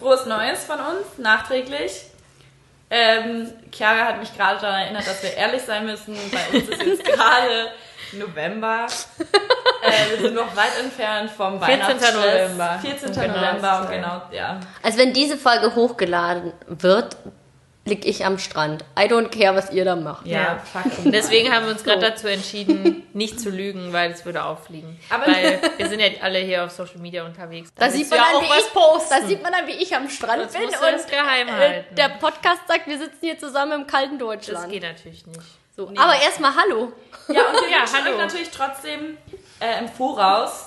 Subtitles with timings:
[0.00, 2.06] Frohes Neues von uns, nachträglich.
[2.88, 6.16] Ähm, Chiara hat mich gerade daran erinnert, dass wir ehrlich sein müssen.
[6.32, 7.70] Bei uns ist jetzt gerade
[8.14, 8.86] November.
[9.82, 11.80] äh, wir sind noch weit entfernt vom 14.
[11.82, 12.14] Weihnachtsstress.
[12.14, 12.78] November.
[12.80, 13.08] 14.
[13.08, 13.90] Um genau November sein.
[13.90, 14.60] genau, ja.
[14.82, 17.16] Also wenn diese Folge hochgeladen wird,
[17.90, 18.82] lieg ich am Strand.
[18.98, 20.26] I don't care, was ihr da macht.
[20.26, 20.58] Ja, Ja.
[20.72, 21.04] fuck.
[21.04, 24.98] Und deswegen haben wir uns gerade dazu entschieden, nicht zu lügen, weil es würde auffliegen.
[25.10, 27.70] Aber- weil wir sind ja alle hier auf Social Media unterwegs.
[27.74, 29.14] Da willst sieht, man ja dann, auch wie was ich, posten.
[29.20, 31.48] da sieht man dann, wie ich am Strand Sonst bin musst du und das geheim
[31.48, 31.94] äh, halten.
[31.96, 34.70] der Podcast sagt, wir sitzen hier zusammen im kalten das Deutschland.
[34.72, 35.40] geht natürlich nicht.
[35.76, 35.88] So.
[35.96, 36.92] Aber erstmal Hallo.
[37.28, 38.10] Ja, und wir Ja, wünschen hallo.
[38.16, 39.16] euch natürlich trotzdem
[39.60, 40.66] äh, im Voraus,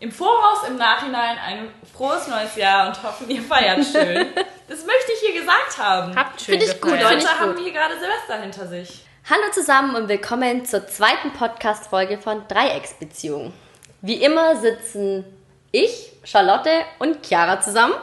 [0.00, 4.26] im Voraus, im Nachhinein ein frohes neues Jahr und hoffen, ihr feiert schön.
[4.68, 6.16] Das möchte ich hier gesagt haben.
[6.16, 7.62] Habt schön Find ich gut, Leute ich haben gut.
[7.62, 9.04] hier gerade Silvester hinter sich.
[9.30, 13.52] Hallo zusammen und willkommen zur zweiten Podcast-Folge von Dreiecksbeziehung.
[14.00, 15.24] Wie immer sitzen
[15.70, 17.94] ich, Charlotte und Chiara zusammen.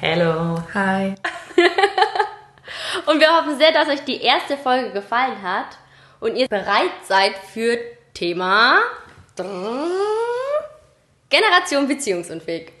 [0.00, 0.62] Hello.
[0.72, 1.16] Hi.
[3.06, 5.78] Und wir hoffen sehr, dass euch die erste Folge gefallen hat
[6.20, 7.78] und ihr bereit seid für
[8.14, 8.78] Thema
[11.28, 12.72] Generation beziehungsunfähig.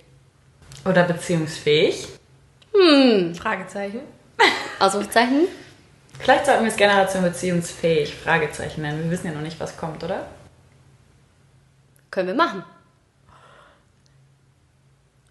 [0.84, 2.19] Oder beziehungsfähig.
[3.34, 4.00] Fragezeichen.
[4.78, 5.48] Ausrufezeichen.
[6.18, 9.04] Vielleicht sollten wir es Generation beziehungsfähig Fragezeichen nennen.
[9.04, 10.26] Wir wissen ja noch nicht, was kommt, oder?
[12.10, 12.64] Können wir machen.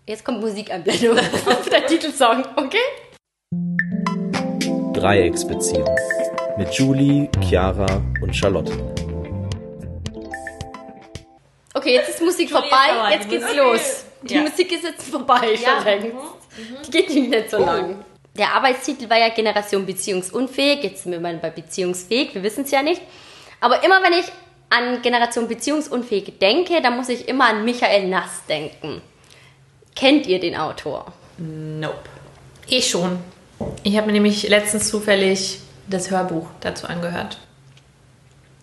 [0.08, 2.78] Jetzt kommt Musikeinblendung auf der Titelsong, okay?
[4.94, 5.96] Dreiecksbeziehung
[6.58, 8.74] mit Julie, Chiara und Charlotte.
[11.76, 14.06] Okay, jetzt ist Musik vorbei, jetzt geht's los.
[14.22, 14.42] Die Ja.
[14.42, 15.84] Musik ist jetzt vorbei, schon Ja.
[15.84, 16.16] längst.
[16.88, 18.04] Die geht nicht so lang.
[18.38, 20.84] Der Arbeitstitel war ja Generation beziehungsunfähig.
[20.84, 23.02] Jetzt sind wir mal bei beziehungsfähig, wir wissen es ja nicht.
[23.60, 24.26] Aber immer wenn ich
[24.70, 29.02] an Generation beziehungsunfähig denke, dann muss ich immer an Michael Nass denken.
[29.96, 31.12] Kennt ihr den Autor?
[31.38, 31.98] Nope.
[32.68, 33.20] Ich schon.
[33.84, 37.40] Ich habe mir nämlich letztens zufällig das Hörbuch dazu angehört.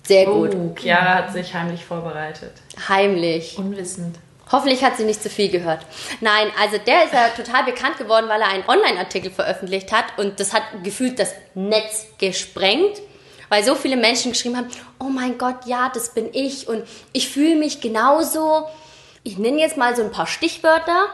[0.05, 0.55] Sehr gut.
[0.55, 2.53] Oh, Chiara hat sich heimlich vorbereitet.
[2.89, 3.59] Heimlich.
[3.59, 4.19] Unwissend.
[4.51, 5.85] Hoffentlich hat sie nicht zu viel gehört.
[6.21, 10.39] Nein, also der ist ja total bekannt geworden, weil er einen Online-Artikel veröffentlicht hat und
[10.39, 13.01] das hat gefühlt das Netz gesprengt,
[13.49, 14.69] weil so viele Menschen geschrieben haben,
[15.01, 18.69] oh mein Gott, ja, das bin ich und ich fühle mich genauso.
[19.25, 21.07] Ich nenne jetzt mal so ein paar Stichwörter.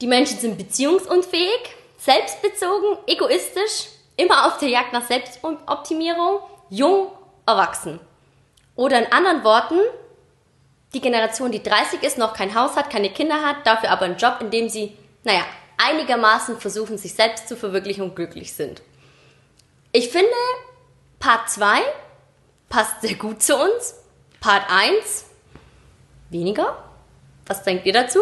[0.00, 1.60] Die Menschen sind beziehungsunfähig,
[1.98, 6.40] selbstbezogen, egoistisch, immer auf der Jagd nach Selbstoptimierung,
[6.70, 7.12] jung,
[7.46, 8.00] erwachsen.
[8.76, 9.78] Oder in anderen Worten,
[10.92, 14.16] die Generation, die 30 ist, noch kein Haus hat, keine Kinder hat, dafür aber einen
[14.16, 15.44] Job, in dem sie, naja,
[15.78, 18.82] einigermaßen versuchen, sich selbst zu verwirklichen und glücklich sind.
[19.92, 20.30] Ich finde,
[21.18, 21.80] Part 2
[22.68, 23.94] passt sehr gut zu uns.
[24.40, 25.26] Part 1
[26.30, 26.84] weniger.
[27.46, 28.20] Was denkt ihr dazu?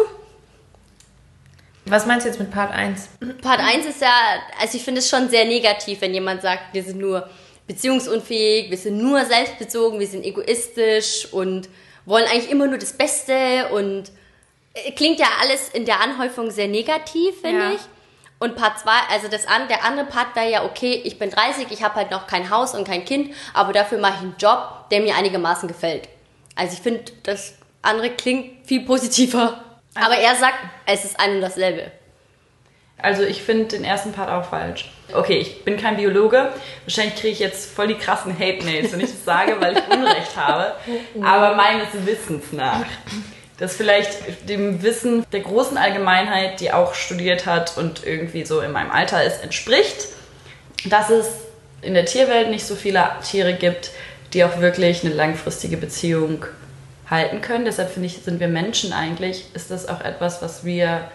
[1.85, 3.09] Was meinst du jetzt mit Part 1?
[3.41, 4.11] Part 1 ist ja,
[4.59, 7.29] also ich finde es schon sehr negativ, wenn jemand sagt, wir sind nur
[7.67, 11.69] beziehungsunfähig, wir sind nur selbstbezogen, wir sind egoistisch und
[12.09, 14.11] wollen eigentlich immer nur das Beste und
[14.73, 17.71] äh, klingt ja alles in der Anhäufung sehr negativ, finde Ja.
[17.71, 17.81] ich.
[18.39, 21.67] Und Part 2, also das an, der andere Part wäre ja, okay, ich bin 30,
[21.71, 24.89] ich habe halt noch kein Haus und kein Kind, aber dafür mache ich einen Job,
[24.91, 26.07] der mir einigermaßen gefällt.
[26.55, 29.63] Also ich finde, das andere klingt viel positiver.
[29.95, 31.91] Aber er sagt, es ist ein und dasselbe.
[33.01, 34.91] Also ich finde den ersten Part auch falsch.
[35.13, 36.49] Okay, ich bin kein Biologe.
[36.85, 40.35] Wahrscheinlich kriege ich jetzt voll die krassen Hate-Mails, wenn ich das sage, weil ich Unrecht
[40.35, 40.73] habe.
[41.21, 42.85] Aber meines Wissens nach.
[43.57, 48.71] Das vielleicht dem Wissen der großen Allgemeinheit, die auch studiert hat und irgendwie so in
[48.71, 50.07] meinem Alter ist, entspricht,
[50.85, 51.27] dass es
[51.81, 53.91] in der Tierwelt nicht so viele Tiere gibt,
[54.33, 56.45] die auch wirklich eine langfristige Beziehung
[57.09, 57.65] halten können.
[57.65, 61.09] Deshalb finde ich, sind wir Menschen eigentlich, ist das auch etwas, was wir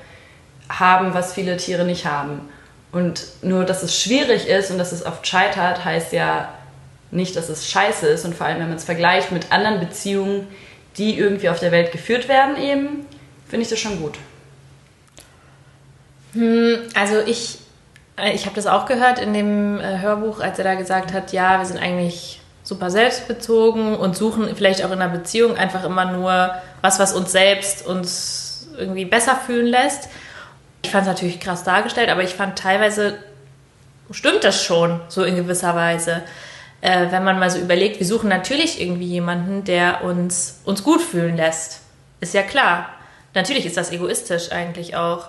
[0.68, 2.40] haben, was viele Tiere nicht haben.
[2.92, 6.48] Und nur, dass es schwierig ist und dass es oft scheitert, heißt ja
[7.10, 8.24] nicht, dass es scheiße ist.
[8.24, 10.46] Und vor allem, wenn man es vergleicht mit anderen Beziehungen,
[10.96, 13.06] die irgendwie auf der Welt geführt werden, eben,
[13.48, 14.14] finde ich das schon gut.
[16.94, 17.58] Also ich,
[18.16, 21.32] äh, ich habe das auch gehört in dem äh, Hörbuch, als er da gesagt hat,
[21.32, 26.10] ja, wir sind eigentlich super selbstbezogen und suchen vielleicht auch in einer Beziehung einfach immer
[26.12, 30.08] nur was, was uns selbst uns irgendwie besser fühlen lässt.
[30.84, 33.18] Ich fand es natürlich krass dargestellt, aber ich fand teilweise
[34.10, 36.22] stimmt das schon, so in gewisser Weise.
[36.82, 41.00] Äh, wenn man mal so überlegt, wir suchen natürlich irgendwie jemanden, der uns, uns gut
[41.00, 41.80] fühlen lässt.
[42.20, 42.90] Ist ja klar.
[43.32, 45.28] Natürlich ist das egoistisch eigentlich auch.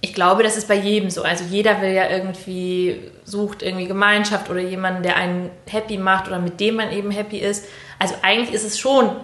[0.00, 1.22] Ich glaube, das ist bei jedem so.
[1.22, 6.40] Also jeder will ja irgendwie, sucht irgendwie Gemeinschaft oder jemanden, der einen happy macht oder
[6.40, 7.64] mit dem man eben happy ist.
[8.00, 9.14] Also eigentlich ist es schon,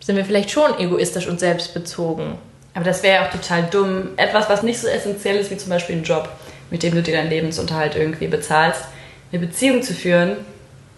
[0.00, 2.38] sind wir vielleicht schon egoistisch und selbstbezogen.
[2.74, 4.10] Aber das wäre ja auch total dumm.
[4.16, 6.28] Etwas, was nicht so essentiell ist wie zum Beispiel ein Job,
[6.70, 8.82] mit dem du dir deinen Lebensunterhalt irgendwie bezahlst,
[9.30, 10.36] eine Beziehung zu führen,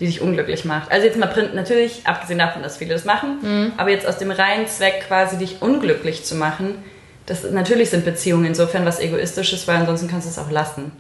[0.01, 0.91] die dich unglücklich macht.
[0.91, 3.73] Also jetzt mal print, natürlich, abgesehen davon, dass viele das machen, Mhm.
[3.77, 6.83] aber jetzt aus dem reinen Zweck quasi dich unglücklich zu machen,
[7.27, 10.93] das natürlich sind Beziehungen insofern was Egoistisches, weil ansonsten kannst du es auch lassen.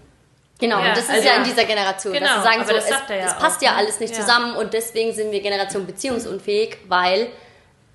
[0.60, 2.66] Genau, Ja, und das ist also- ja in dieser Generation, Genau, dass sie sagen, aber
[2.68, 3.76] so, das es, ja es passt ja ne?
[3.78, 4.20] alles nicht Ja.
[4.20, 7.26] zusammen und deswegen sind wir Generation beziehungsunfähig, weil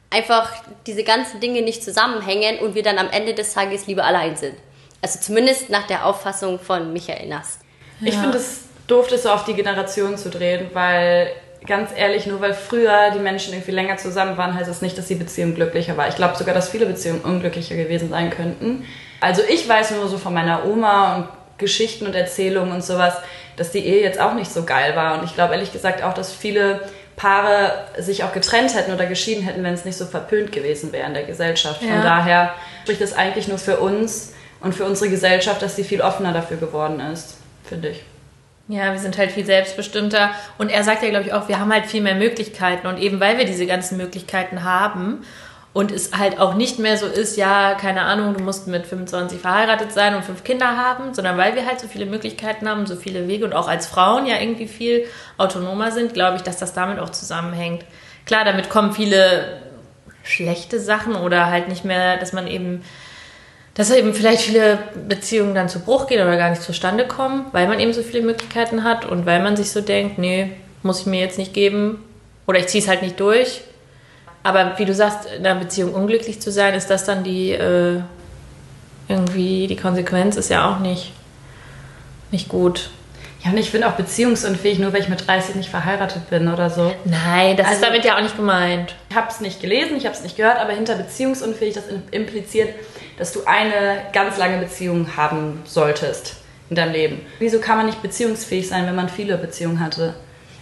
[0.10, 0.52] einfach
[0.88, 4.56] diese ganzen Dinge nicht zusammenhängen und wir dann am Ende des Tages lieber allein sind.
[5.02, 7.60] Also zumindest nach der Auffassung von Michael Nass.
[8.02, 11.32] Ich finde es doof, das so auf die Generation zu drehen, weil
[11.66, 15.08] ganz ehrlich, nur weil früher die Menschen irgendwie länger zusammen waren, heißt es nicht, dass
[15.08, 16.08] die Beziehung glücklicher war.
[16.08, 18.86] Ich glaube sogar, dass viele Beziehungen unglücklicher gewesen sein könnten.
[19.22, 21.28] Also ich weiß nur so von meiner Oma und
[21.58, 23.16] Geschichten und Erzählungen und sowas,
[23.58, 25.20] dass die Ehe jetzt auch nicht so geil war.
[25.20, 26.80] Und ich glaube ehrlich gesagt auch, dass viele
[27.20, 31.06] Paare sich auch getrennt hätten oder geschieden hätten, wenn es nicht so verpönt gewesen wäre
[31.06, 31.82] in der Gesellschaft.
[31.82, 32.02] Von Ja.
[32.02, 36.32] daher spricht es eigentlich nur für uns und für unsere Gesellschaft, dass sie viel offener
[36.32, 37.36] dafür geworden ist,
[37.66, 38.04] finde ich.
[38.70, 40.30] Ja, wir sind halt viel selbstbestimmter.
[40.58, 42.88] Und er sagt ja, glaube ich, auch, wir haben halt viel mehr Möglichkeiten.
[42.88, 45.26] Und eben weil wir diese ganzen Möglichkeiten haben
[45.72, 49.40] und es halt auch nicht mehr so ist, ja, keine Ahnung, du musst mit 25
[49.40, 52.96] verheiratet sein und fünf Kinder haben, sondern weil wir halt so viele Möglichkeiten haben, so
[52.96, 55.06] viele Wege und auch als Frauen ja irgendwie viel
[55.38, 57.86] autonomer sind, glaube ich, dass das damit auch zusammenhängt.
[58.26, 59.62] Klar, damit kommen viele
[60.24, 62.84] schlechte Sachen oder halt nicht mehr, dass man eben
[63.76, 64.78] dass eben vielleicht viele
[65.08, 68.24] Beziehungen dann zu Bruch gehen oder gar nicht zustande kommen, weil man eben so viele
[68.24, 70.52] Möglichkeiten hat und weil man sich so denkt, nee,
[70.84, 72.04] muss ich mir jetzt nicht geben
[72.46, 73.62] oder ich ziehe es halt nicht durch.
[74.44, 78.02] Aber wie du sagst, in einer Beziehung unglücklich zu sein, ist das dann die äh,
[79.08, 81.12] irgendwie die Konsequenz ist ja auch nicht
[82.32, 82.90] nicht gut.
[83.44, 86.70] Ja, und ich bin auch beziehungsunfähig, nur weil ich mit 30 nicht verheiratet bin oder
[86.70, 86.94] so.
[87.06, 88.96] Nein, das ist Also- damit ja auch nicht gemeint.
[89.10, 92.70] Ich habe es nicht gelesen, ich habe es nicht gehört, aber hinter beziehungsunfähig, das impliziert,
[93.18, 96.36] dass du eine ganz lange Beziehung haben solltest
[96.70, 97.22] in deinem Leben.
[97.40, 100.14] Wieso kann man nicht beziehungsfähig sein, wenn man viele Beziehungen hatte?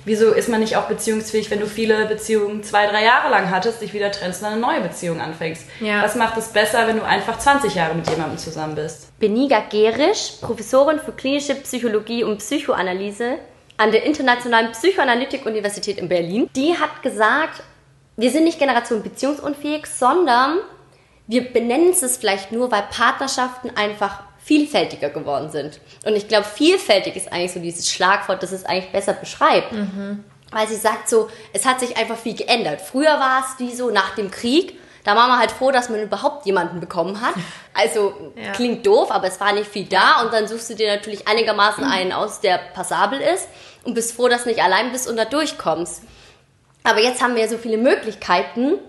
[0.07, 3.81] Wieso ist man nicht auch beziehungsfähig, wenn du viele Beziehungen zwei, drei Jahre lang hattest,
[3.81, 5.65] dich wieder trennst und eine neue Beziehung anfängst?
[5.81, 6.01] Ja.
[6.01, 9.19] Was macht es besser, wenn du einfach 20 Jahre mit jemandem zusammen bist?
[9.19, 13.39] Beniga Gerisch, Professorin für klinische Psychologie und Psychoanalyse
[13.75, 17.61] an der Internationalen Psychoanalytik-Universität in Berlin, die hat gesagt,
[18.15, 20.59] wir sind nicht Generation beziehungsunfähig, sondern
[21.27, 25.79] wir benennen es vielleicht nur, weil Partnerschaften einfach vielfältiger geworden sind.
[26.05, 29.73] Und ich glaube, vielfältig ist eigentlich so dieses Schlagwort, das es eigentlich besser beschreibt.
[30.51, 32.79] Weil sie sagt so, es hat sich einfach viel geändert.
[32.79, 36.01] Früher war es wie so nach dem Krieg, da war man halt froh, dass man
[36.01, 37.35] überhaupt jemanden bekommen hat.
[37.79, 38.53] Also Ja.
[38.53, 41.83] klingt doof, aber es war nicht viel da und dann suchst du dir natürlich einigermaßen
[41.83, 43.47] einen aus, der passabel ist
[43.83, 46.01] und bist froh, dass du nicht allein bist und da durchkommst.
[46.83, 48.79] Aber jetzt haben wir ja so viele Möglichkeiten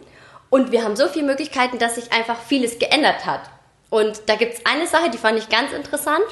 [0.49, 3.43] und wir haben so viele Möglichkeiten, dass sich einfach vieles geändert hat.
[3.90, 6.25] Und da gibt es eine Sache, die fand ich ganz interessant.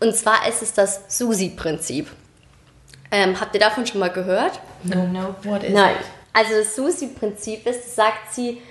[0.00, 2.08] Und zwar ist es das Susi-Prinzip.
[3.10, 4.60] Ähm, habt ihr davon schon mal gehört?
[4.84, 5.34] No, no.
[5.42, 5.96] What is Nein.
[6.32, 8.62] Also das Susi-Prinzip ist, sagt sie,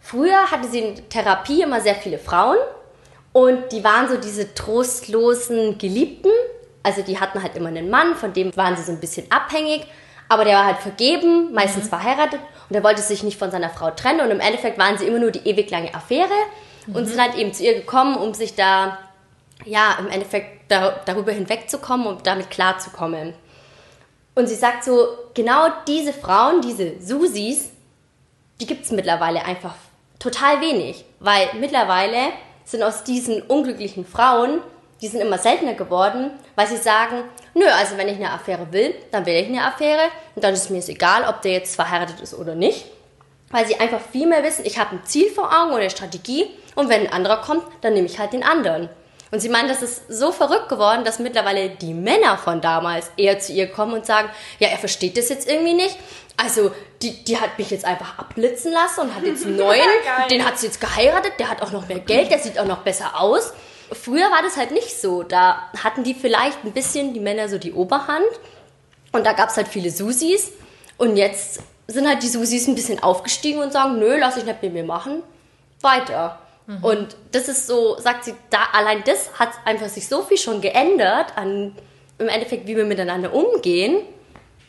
[0.00, 2.58] früher hatte sie in Therapie immer sehr viele Frauen
[3.32, 6.30] und die waren so diese trostlosen Geliebten.
[6.82, 9.86] Also die hatten halt immer einen Mann, von dem waren sie so ein bisschen abhängig,
[10.28, 13.90] aber der war halt vergeben, meistens verheiratet und der wollte sich nicht von seiner Frau
[13.90, 16.28] trennen und im Endeffekt waren sie immer nur die ewig lange Affäre
[16.94, 18.98] und sind halt eben zu ihr gekommen, um sich da,
[19.64, 23.34] ja, im Endeffekt dar darüber hinwegzukommen und damit klarzukommen.
[24.34, 27.70] Und sie sagt so, genau diese Frauen, diese Susis,
[28.60, 29.74] die gibt es mittlerweile einfach
[30.18, 31.04] total wenig.
[31.20, 32.32] Weil mittlerweile
[32.64, 34.60] sind aus diesen unglücklichen Frauen,
[35.00, 38.94] die sind immer seltener geworden, weil sie sagen, nö, also wenn ich eine Affäre will,
[39.10, 42.20] dann will ich eine Affäre und dann ist mir es egal, ob der jetzt verheiratet
[42.20, 42.86] ist oder nicht.
[43.50, 46.50] Weil sie einfach viel mehr wissen, ich habe ein Ziel vor Augen oder eine Strategie
[46.74, 48.88] und wenn ein anderer kommt, dann nehme ich halt den anderen.
[49.30, 53.38] Und sie meint, das ist so verrückt geworden, dass mittlerweile die Männer von damals eher
[53.38, 55.96] zu ihr kommen und sagen, ja, er versteht das jetzt irgendwie nicht.
[56.36, 56.70] Also,
[57.02, 60.28] die, die hat mich jetzt einfach abblitzen lassen und hat jetzt einen neuen, Geil.
[60.30, 62.78] den hat sie jetzt geheiratet, der hat auch noch mehr Geld, der sieht auch noch
[62.78, 63.52] besser aus.
[63.92, 65.22] Früher war das halt nicht so.
[65.22, 68.24] Da hatten die vielleicht ein bisschen, die Männer, so die Oberhand.
[69.12, 70.52] Und da gab es halt viele Susis.
[70.96, 74.62] Und jetzt sind halt die Susis ein bisschen aufgestiegen und sagen, nö, lass ich nicht
[74.62, 75.22] mit mir machen.
[75.80, 76.38] Weiter.
[76.82, 80.60] Und das ist so, sagt sie, da allein das hat einfach sich so viel schon
[80.60, 81.74] geändert an
[82.18, 84.02] im Endeffekt, wie wir miteinander umgehen.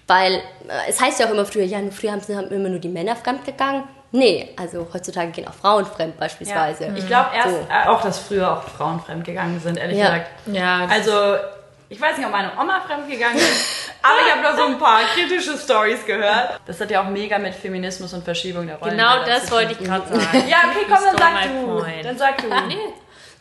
[0.07, 0.41] Weil äh,
[0.87, 3.17] es heißt ja auch immer früher, ja, früher haben, sie- haben immer nur die Männer
[3.17, 3.83] fremd gegangen.
[4.13, 6.91] Nee, also heutzutage gehen auch Frauen fremd beispielsweise.
[6.95, 7.55] Ich glaube erst So.
[7.69, 10.05] äh, auch, dass früher auch Frauen fremdgegangen sind, ehrlich Ja.
[10.05, 10.29] gesagt.
[10.53, 11.11] Ja, Also,
[11.89, 15.01] ich weiß nicht, ob meine Oma fremdgegangen ist, Aber ich habe noch so ein paar
[15.13, 16.59] kritische Stories gehört.
[16.65, 18.91] Das hat ja auch mega mit Feminismus und Verschiebung der Rollen.
[18.91, 20.47] Genau das wollte ich gerade sagen.
[20.47, 21.77] Ja, okay, komm, dann sag du.
[21.79, 22.05] point.
[22.05, 22.47] Dann sag du.
[22.67, 22.77] Nee,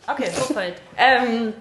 [0.07, 0.31] Okay.
[0.33, 0.73] Zufall.
[0.97, 1.53] Ähm,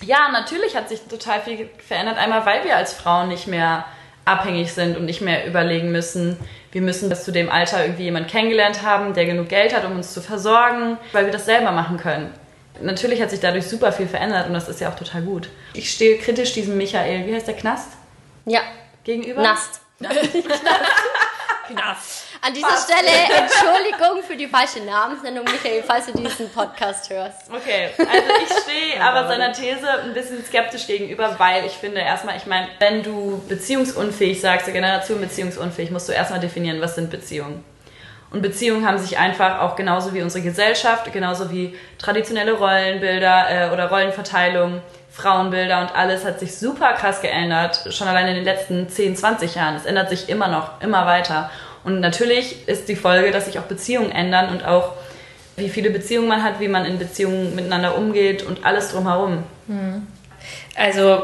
[0.00, 2.16] ja, natürlich hat sich total viel verändert.
[2.16, 3.84] Einmal, weil wir als Frauen nicht mehr
[4.24, 6.38] abhängig sind und nicht mehr überlegen müssen,
[6.72, 9.92] wir müssen bis zu dem Alter irgendwie jemanden kennengelernt haben, der genug Geld hat, um
[9.96, 12.32] uns zu versorgen, weil wir das selber machen können.
[12.80, 15.48] Natürlich hat sich dadurch super viel verändert und das ist ja auch total gut.
[15.74, 17.88] Ich stehe kritisch diesem Michael, wie heißt der Knast,
[18.46, 18.60] Ja,
[19.04, 19.42] gegenüber.
[19.42, 19.80] Nast.
[21.68, 22.24] Knast.
[22.42, 27.50] An dieser Stelle Entschuldigung für die falsche Namensnennung, Michael, falls du diesen Podcast hörst.
[27.50, 32.36] Okay, also ich stehe aber seiner These ein bisschen skeptisch gegenüber, weil ich finde erstmal,
[32.36, 37.10] ich meine, wenn du beziehungsunfähig sagst, der Generation beziehungsunfähig, musst du erstmal definieren, was sind
[37.10, 37.64] Beziehungen.
[38.34, 43.72] Und Beziehungen haben sich einfach auch genauso wie unsere Gesellschaft, genauso wie traditionelle Rollenbilder äh,
[43.72, 48.88] oder Rollenverteilung, Frauenbilder und alles hat sich super krass geändert, schon allein in den letzten
[48.88, 49.76] 10, 20 Jahren.
[49.76, 51.48] Es ändert sich immer noch, immer weiter.
[51.84, 54.94] Und natürlich ist die Folge, dass sich auch Beziehungen ändern und auch
[55.56, 59.44] wie viele Beziehungen man hat, wie man in Beziehungen miteinander umgeht und alles drumherum.
[60.74, 61.22] Also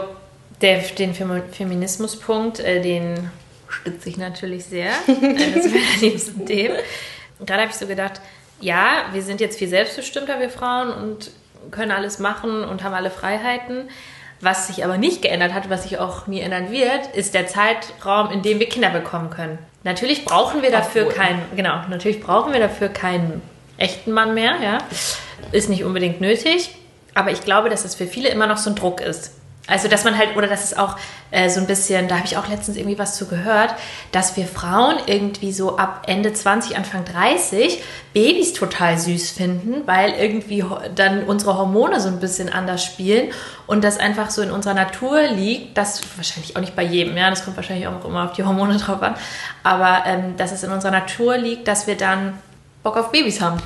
[0.60, 3.28] der, den Femi- Feminismuspunkt, äh, den
[3.70, 4.90] stütze ich natürlich sehr.
[5.06, 6.72] Wäre am liebsten dem.
[7.38, 8.20] Und Gerade habe ich so gedacht,
[8.60, 11.30] ja, wir sind jetzt viel selbstbestimmter, wir Frauen, und
[11.70, 13.88] können alles machen und haben alle Freiheiten.
[14.40, 18.30] Was sich aber nicht geändert hat, was sich auch nie ändern wird, ist der Zeitraum,
[18.30, 19.58] in dem wir Kinder bekommen können.
[19.82, 21.14] Natürlich brauchen wir dafür Obwohl.
[21.14, 23.42] keinen, genau, natürlich brauchen wir dafür keinen
[23.76, 24.78] echten Mann mehr, ja.
[25.52, 26.74] Ist nicht unbedingt nötig,
[27.14, 29.39] aber ich glaube, dass es für viele immer noch so ein Druck ist.
[29.70, 30.96] Also, dass man halt, oder dass es auch
[31.30, 33.74] äh, so ein bisschen, da habe ich auch letztens irgendwie was zu gehört,
[34.12, 40.12] dass wir Frauen irgendwie so ab Ende 20, Anfang 30 Babys total süß finden, weil
[40.14, 43.30] irgendwie dann unsere Hormone so ein bisschen anders spielen
[43.66, 47.30] und das einfach so in unserer Natur liegt, das wahrscheinlich auch nicht bei jedem, ja,
[47.30, 49.14] das kommt wahrscheinlich auch immer auf die Hormone drauf an,
[49.62, 52.38] aber ähm, dass es in unserer Natur liegt, dass wir dann
[52.82, 53.58] Bock auf Babys haben.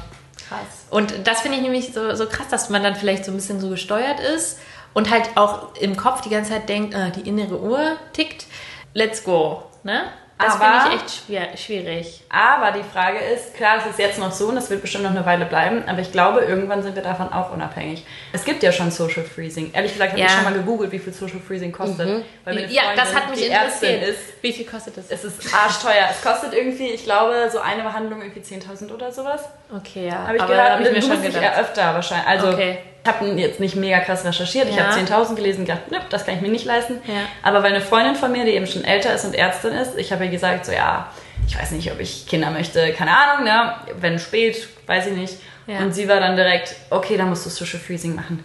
[0.48, 0.58] Krass.
[0.90, 3.60] Und das finde ich nämlich so, so krass, dass man dann vielleicht so ein bisschen
[3.60, 4.58] so gesteuert ist
[4.94, 8.46] und halt auch im Kopf die ganze Zeit denkt, äh, die innere Uhr tickt,
[8.94, 9.62] let's go.
[9.82, 10.04] Ne?
[10.36, 12.22] Das finde ich echt schwer, schwierig.
[12.28, 15.12] Aber die Frage ist, klar, es ist jetzt noch so und das wird bestimmt noch
[15.12, 18.04] eine Weile bleiben, aber ich glaube, irgendwann sind wir davon auch unabhängig.
[18.32, 19.70] Es gibt ja schon Social Freezing.
[19.72, 20.26] Ehrlich gesagt habe Ja.
[20.26, 22.24] ich schon mal gegoogelt, wie viel Social Freezing kostet.
[22.44, 24.02] Weil meine Ja, das Freundin, hat mich interessiert.
[24.08, 24.18] ist.
[24.42, 25.04] Wie viel kostet das?
[25.08, 26.08] Es ist arschteuer.
[26.10, 29.42] Es kostet irgendwie, ich glaube, so eine Behandlung irgendwie 10.000 oder sowas.
[29.74, 30.26] Okay, ja.
[30.26, 30.70] Habe ich aber gehört.
[30.72, 31.42] habe ich mir schon gedacht.
[31.42, 32.26] ja öfter wahrscheinlich.
[32.28, 32.78] Also, Okay.
[33.04, 34.68] Ich habe jetzt nicht mega krass recherchiert.
[34.68, 34.84] Ich Ja.
[34.84, 37.00] habe 10.000 gelesen und gedacht, nö, das kann ich mir nicht leisten.
[37.06, 37.14] Ja.
[37.42, 40.10] Aber weil eine Freundin von mir, die eben schon älter ist und Ärztin ist, ich
[40.12, 41.10] habe ihr gesagt, so ja,
[41.46, 43.74] ich weiß nicht, ob ich Kinder möchte, keine Ahnung, ne?
[44.00, 45.34] Wenn spät, weiß ich nicht.
[45.66, 45.78] Ja.
[45.80, 48.42] Und sie war dann direkt, okay, dann musst du Social Freezing machen.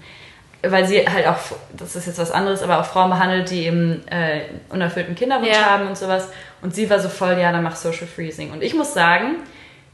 [0.61, 1.37] Weil sie halt auch,
[1.71, 5.87] das ist jetzt was anderes, aber auch Frauen behandelt, die eben äh, unerfüllten Kinderwunsch haben
[5.87, 6.27] und sowas.
[6.61, 8.51] Und sie war so voll, ja, dann mach Social Freezing.
[8.51, 9.37] Und ich muss sagen,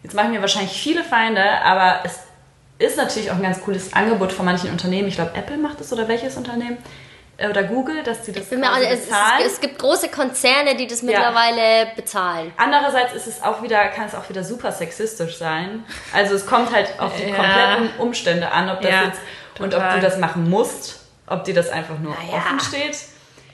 [0.02, 2.25] jetzt machen mir wahrscheinlich viele Feinde, aber es
[2.78, 5.08] ist natürlich auch ein ganz cooles Angebot von manchen Unternehmen.
[5.08, 6.78] Ich glaube, Apple macht es oder welches Unternehmen?
[7.38, 9.42] Äh, Oder Google, dass sie das auch- es, bezahlen.
[9.46, 12.54] es, es gibt große Konzerne, die das mittlerweile bezahlen.
[12.56, 15.84] Andererseits ist es auch wieder, kann es auch wieder super sexistisch sein.
[16.14, 17.36] Also es kommt halt auf die Ja.
[17.36, 19.20] kompletten Umstände an, ob das Ja, jetzt
[19.60, 22.38] und ob du das machen musst, ob dir das einfach nur Naja.
[22.38, 22.96] offen steht.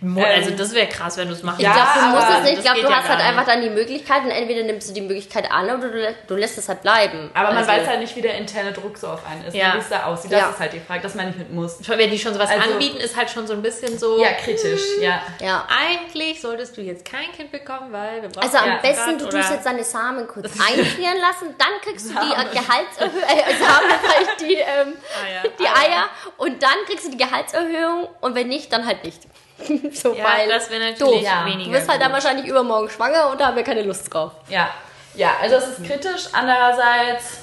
[0.03, 2.58] Also das wäre krass, wenn du es machen Ich Ja, glaube, du musst es nicht.
[2.58, 4.93] Ich glaube, du ja hast halt gar einfach dann die Möglichkeit und entweder nimmst du
[4.93, 7.29] die Möglichkeit an oder du, du lässt es halt bleiben.
[7.36, 9.75] Aber man Also, weiß halt nicht, wie der interne Druck so auf einen ist, Ja.
[9.75, 10.31] wie es da aussieht.
[10.31, 10.50] Das Ja.
[10.50, 11.77] ist halt die Frage, dass man nicht mit muss.
[11.86, 14.20] Schon, wenn die schon sowas Also- anbieten, ist halt schon so ein bisschen so.
[14.20, 15.22] Ja, kritisch, ja.
[15.39, 15.67] Ja.
[15.70, 18.77] Eigentlich solltest du jetzt kein Kind bekommen, weil wir brauchen Also am Ja.
[18.81, 22.31] besten, du Grad tust oder- jetzt deine Samen kurz einfrieren lassen, dann kriegst du die
[22.31, 24.93] äh, Gehaltserhöhung, äh, Samen, halt die, ähm,
[25.24, 25.43] Eier.
[25.60, 26.05] die Eier
[26.38, 29.22] und dann kriegst du die Gehaltserhöhung und wenn nicht, dann halt nicht.
[29.94, 31.22] so, Ja, weil das wäre natürlich doof.
[31.24, 31.46] Ja.
[31.46, 31.70] weniger.
[31.72, 32.24] Du wirst halt dann gut.
[32.24, 34.32] wahrscheinlich übermorgen schwanger und da haben wir keine Lust drauf.
[34.50, 34.70] Ja,
[35.15, 36.27] ja, also es ist kritisch.
[36.34, 37.39] Andererseits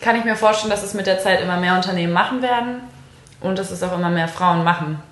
[0.00, 2.80] kann ich mir vorstellen, dass es mit der Zeit immer mehr Unternehmen machen werden
[3.40, 5.02] und dass es auch immer mehr Frauen machen.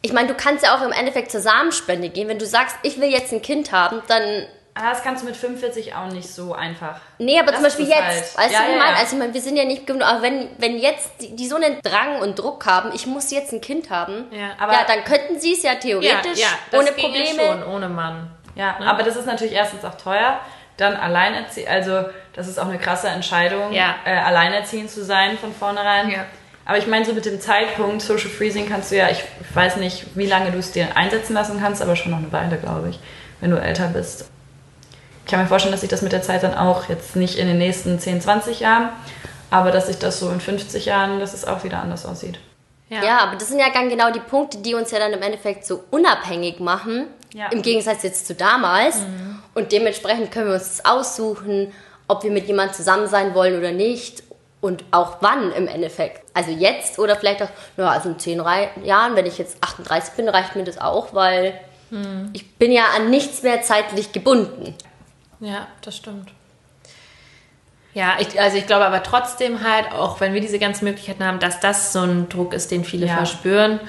[0.00, 2.28] Ich meine, du kannst ja auch im Endeffekt zur Samenspende gehen.
[2.28, 4.46] Wenn du sagst, ich will jetzt ein Kind haben, dann
[4.78, 7.00] Aber das kannst du mit 45 auch nicht so einfach.
[7.18, 8.02] Nee, aber zum Das Beispiel ist jetzt.
[8.38, 8.84] halt- Weißt Ja, du, ja, ja.
[8.98, 10.02] Also, ich meine, wir sind ja nicht genug.
[10.02, 13.52] Aber wenn, wenn jetzt die, die so einen Drang und Druck haben, ich muss jetzt
[13.52, 14.50] ein Kind haben, Ja.
[14.58, 17.40] Aber- ja, dann könnten sie es ja theoretisch ja, das ohne Probleme.
[17.40, 18.30] schon, ohne Mann.
[18.54, 20.40] Ja, aber das ist natürlich erstens auch teuer.
[20.76, 22.04] Dann alleinerziehend, also
[22.34, 26.08] das ist auch eine krasse Entscheidung, äh, alleinerziehend zu sein von vornherein.
[26.10, 26.24] Ja.
[26.64, 30.16] Aber ich meine, so mit dem Zeitpunkt, Social Freezing kannst du ja, ich weiß nicht,
[30.16, 33.00] wie lange du es dir einsetzen lassen kannst, aber schon noch eine Weile, glaube ich,
[33.40, 34.30] wenn du älter bist.
[35.28, 37.46] Ich kann mir vorstellen, dass sich das mit der Zeit dann auch jetzt nicht in
[37.48, 38.88] den nächsten 10, 20 Jahren,
[39.50, 42.38] aber dass sich das so in 50 Jahren, dass es auch wieder anders aussieht.
[42.88, 43.18] Ja.
[43.18, 45.84] aber das sind ja dann genau die Punkte, die uns ja dann im Endeffekt so
[45.90, 47.48] unabhängig machen, Ja.
[47.50, 48.96] im Gegensatz jetzt zu damals.
[49.54, 51.74] Und dementsprechend können wir uns aussuchen,
[52.06, 54.22] ob wir mit jemandem zusammen sein wollen oder nicht
[54.62, 56.22] und auch wann im Endeffekt.
[56.32, 60.14] Also jetzt oder vielleicht auch, ja, also in zehn Rei- Jahren, wenn ich jetzt 38
[60.14, 61.60] bin, reicht mir das auch, weil
[62.32, 64.74] ich bin ja an nichts mehr zeitlich gebunden.
[65.40, 66.30] Ja, das stimmt.
[67.94, 71.38] Ja, ich, also ich glaube aber trotzdem halt, auch wenn wir diese ganzen Möglichkeiten haben,
[71.40, 73.16] dass das so ein Druck ist, den viele Ja.
[73.16, 73.80] verspüren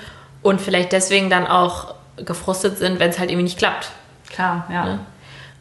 [0.42, 3.92] und vielleicht deswegen dann auch gefrustet sind, wenn es halt irgendwie nicht klappt.
[4.30, 5.00] Klar, ja.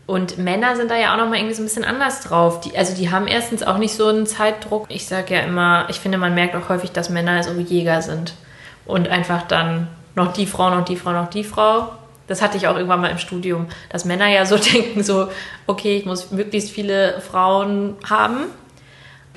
[0.07, 2.61] Und Männer sind da ja auch nochmal irgendwie so ein bisschen anders drauf.
[2.61, 4.87] Die, also die haben erstens auch nicht so einen Zeitdruck.
[4.89, 8.33] Ich sage ja immer, ich finde, man merkt auch häufig, dass Männer so Jäger sind.
[8.87, 11.93] Und einfach dann noch die Frau, noch die Frau, noch die Frau.
[12.29, 15.29] Das hatte ich auch irgendwann mal im Studium, dass Männer ja so denken, so,
[15.67, 18.45] okay, ich muss möglichst viele Frauen haben,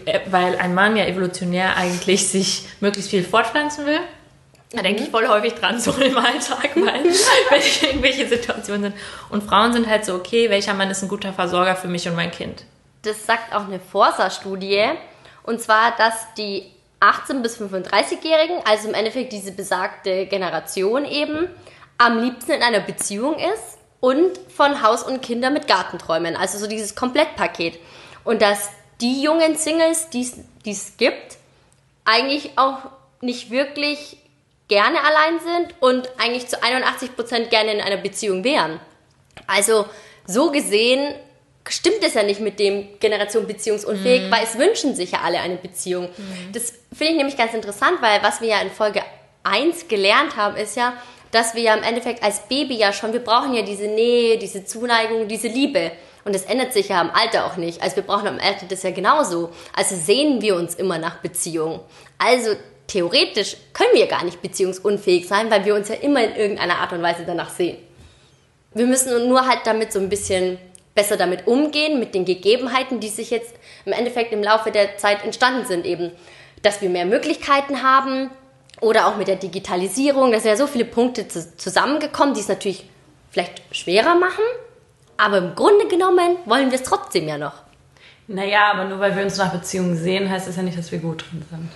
[0.06, 4.00] äh, weil ein Mann ja evolutionär eigentlich sich möglichst viel fortpflanzen will.
[4.74, 7.04] Da denke ich voll häufig dran, so im Alltag, weil
[7.50, 8.96] wenn ich irgendwelche Situationen sind.
[9.30, 12.16] Und Frauen sind halt so, okay, welcher Mann ist ein guter Versorger für mich und
[12.16, 12.64] mein Kind?
[13.02, 14.86] Das sagt auch eine Forsa-Studie.
[15.44, 16.64] Und zwar, dass die
[17.02, 21.48] 18- bis 35-Jährigen, also im Endeffekt diese besagte Generation eben,
[22.02, 26.36] am liebsten in einer Beziehung ist und von Haus und Kinder mit Gartenträumen.
[26.36, 27.80] Also so dieses Komplettpaket.
[28.24, 28.70] Und dass
[29.02, 30.28] die jungen Singles, die
[30.66, 31.38] es gibt,
[32.04, 32.80] eigentlich auch
[33.22, 34.18] nicht wirklich
[34.68, 38.80] gerne allein sind und eigentlich zu 81% gerne in einer Beziehung wären.
[39.46, 39.86] Also
[40.26, 41.14] so gesehen
[41.70, 45.58] stimmt es ja nicht mit dem Generation beziehungsunfähig, weil es wünschen sich ja alle eine
[45.58, 46.10] Beziehung.
[46.52, 49.04] Das finde ich nämlich ganz interessant, weil was wir ja in Folge
[49.44, 50.94] 1 gelernt haben, ist ja,
[51.32, 54.66] dass wir ja im Endeffekt als Baby ja schon, wir brauchen ja diese Nähe, diese
[54.66, 55.92] Zuneigung, diese Liebe.
[56.24, 57.82] Und das ändert sich ja im Alter auch nicht.
[57.82, 59.50] Also wir brauchen im Alter das ja genauso.
[59.76, 61.80] Also sehen wir uns immer nach Beziehung.
[62.18, 62.52] Also
[62.88, 66.94] theoretisch können wir gar nicht beziehungsunfähig sein, weil wir uns ja immer in irgendeiner Art
[66.94, 67.78] und Weise danach sehen.
[68.74, 70.58] Wir müssen nur halt damit so ein bisschen
[70.94, 75.24] besser damit umgehen, mit den Gegebenheiten, die sich jetzt im Endeffekt im Laufe der Zeit
[75.24, 76.12] entstanden sind, eben,
[76.62, 78.30] dass wir mehr Möglichkeiten haben
[78.82, 80.32] oder auch mit der Digitalisierung.
[80.32, 82.90] Da sind ja so viele Punkte zu- zusammengekommen, die es natürlich
[83.32, 84.44] vielleicht schwerer machen,
[85.18, 87.54] aber im Grunde genommen wollen wir es trotzdem ja noch.
[88.28, 91.00] Naja, aber nur weil wir uns nach Beziehungen sehen, heißt das ja nicht, dass wir
[91.00, 91.70] gut drin sind.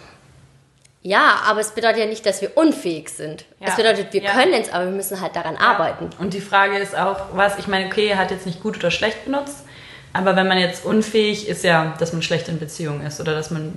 [1.02, 3.46] Ja, aber es bedeutet ja nicht, dass wir unfähig sind.
[3.60, 3.68] Ja.
[3.68, 4.32] Es bedeutet, wir Ja.
[4.32, 6.10] können es, aber wir müssen halt daran arbeiten.
[6.18, 8.90] Und die Frage ist auch, was, ich meine, okay, er hat jetzt nicht gut oder
[8.90, 9.66] schlecht benutzt,
[10.14, 13.52] aber wenn man jetzt unfähig ist, ja, dass man schlecht in Beziehung ist oder dass
[13.52, 13.74] man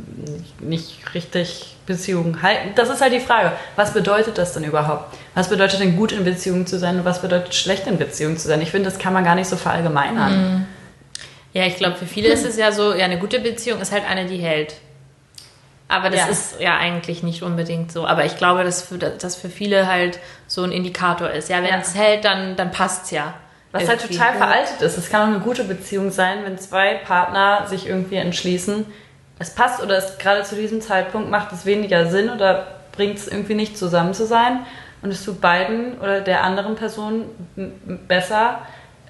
[0.61, 2.71] nicht richtig Beziehungen halten.
[2.77, 3.51] Das ist halt die Frage.
[3.75, 5.17] Was bedeutet das denn überhaupt?
[5.35, 8.47] Was bedeutet denn gut in Beziehung zu sein und was bedeutet schlecht in Beziehung zu
[8.47, 8.61] sein?
[8.63, 10.67] Ich finde, das kann man gar nicht so verallgemeinern.
[11.53, 14.05] Ja, ich glaube, für viele ist es ja so, ja, eine gute Beziehung ist halt
[14.09, 14.75] eine, die hält.
[15.89, 16.27] Aber das Ja.
[16.27, 18.07] ist ja eigentlich nicht unbedingt so.
[18.07, 21.49] Aber ich glaube, dass für, das für viele halt so ein Indikator ist.
[21.49, 21.79] Ja, wenn Ja.
[21.81, 23.33] es hält, dann, dann passt's ja.
[23.73, 24.17] Was halt Irgendwie.
[24.19, 24.97] total veraltet ist.
[24.99, 28.87] Es kann auch eine gute Beziehung sein, wenn zwei Partner sich irgendwie entschließen,
[29.39, 33.29] es passt oder es gerade zu diesem Zeitpunkt macht es weniger Sinn oder bringt es
[33.29, 34.67] irgendwie nicht zusammen zu sein
[35.03, 37.27] und es tut beiden oder der anderen Person
[38.09, 38.61] besser,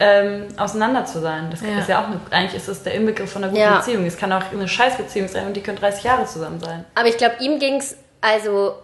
[0.00, 1.48] ähm, auseinander zu sein.
[1.50, 1.78] Das Ja.
[1.78, 3.76] ist ja auch eine, eigentlich ist es der Inbegriff von einer guten Ja.
[3.78, 4.04] Beziehung.
[4.06, 6.84] Es kann auch eine Scheißbeziehung sein und die können 30 Jahre zusammen sein.
[6.94, 8.74] Aber ich glaube, ihm ging es also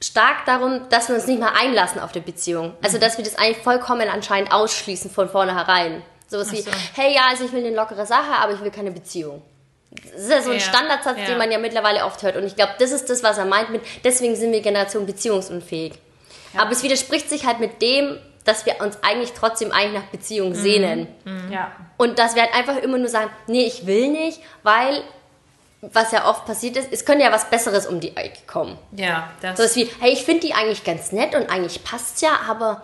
[0.00, 2.74] stark darum, dass wir uns nicht mal einlassen auf die Beziehung.
[2.82, 6.02] Also, dass wir das eigentlich vollkommen anscheinend ausschließen von vornherein.
[6.28, 6.70] Sowas wie, so.
[6.94, 9.42] hey, ja, also ich will eine lockere Sache, aber ich will keine Beziehung.
[10.12, 11.24] Das ist ja so ein Ja, Standardsatz, ja.
[11.26, 12.36] den man ja mittlerweile oft hört.
[12.36, 15.92] Und ich glaube, das ist das, was er meint mit, deswegen sind wir Generation beziehungsunfähig.
[16.56, 20.54] Aber es widerspricht sich halt mit dem, dass wir uns eigentlich trotzdem eigentlich nach Beziehung
[20.54, 21.08] sehnen.
[21.50, 21.72] Ja.
[21.96, 25.02] Und dass wir halt einfach immer nur sagen, nee, ich will nicht, weil,
[25.80, 28.76] was ja oft passiert ist, es könnte ja was Besseres um die Ecke kommen.
[28.92, 32.20] Ja, das So was wie, hey, ich finde die eigentlich ganz nett und eigentlich passt
[32.22, 32.82] ja, aber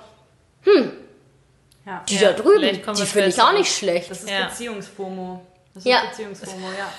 [1.84, 2.02] ja.
[2.08, 4.10] die Ja, da drüben, die finde ich auch nicht schlecht.
[4.10, 4.46] Das ist Ja.
[4.46, 5.44] Beziehungsfomo.
[5.78, 6.02] Das ist Ja.
[6.10, 6.92] Beziehungsfomo, ja.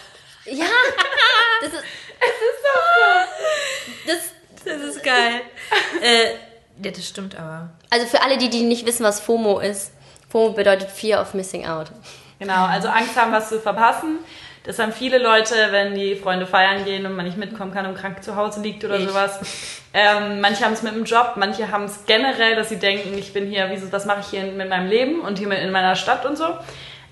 [0.51, 0.65] Ja,
[1.61, 1.83] das ist,
[4.07, 4.17] das,
[4.65, 5.41] das ist geil.
[6.01, 6.31] äh,
[6.83, 7.69] ja, das stimmt aber.
[7.89, 9.91] also für alle, die, die nicht wissen, was FOMO ist,
[10.29, 11.91] FOMO bedeutet Fear of Missing Out.
[12.39, 14.19] Genau, also Angst haben, was zu verpassen.
[14.63, 17.95] Das haben viele Leute, wenn die Freunde feiern gehen und man nicht mitkommen kann und
[17.95, 19.07] krank zu Hause liegt oder Ich.
[19.07, 19.39] sowas.
[19.93, 23.33] Ähm, manche haben es mit dem Job, manche haben es generell, dass sie denken, ich
[23.33, 26.25] bin hier, wieso, was mache ich hier mit meinem Leben und hier in meiner Stadt
[26.25, 26.57] und so.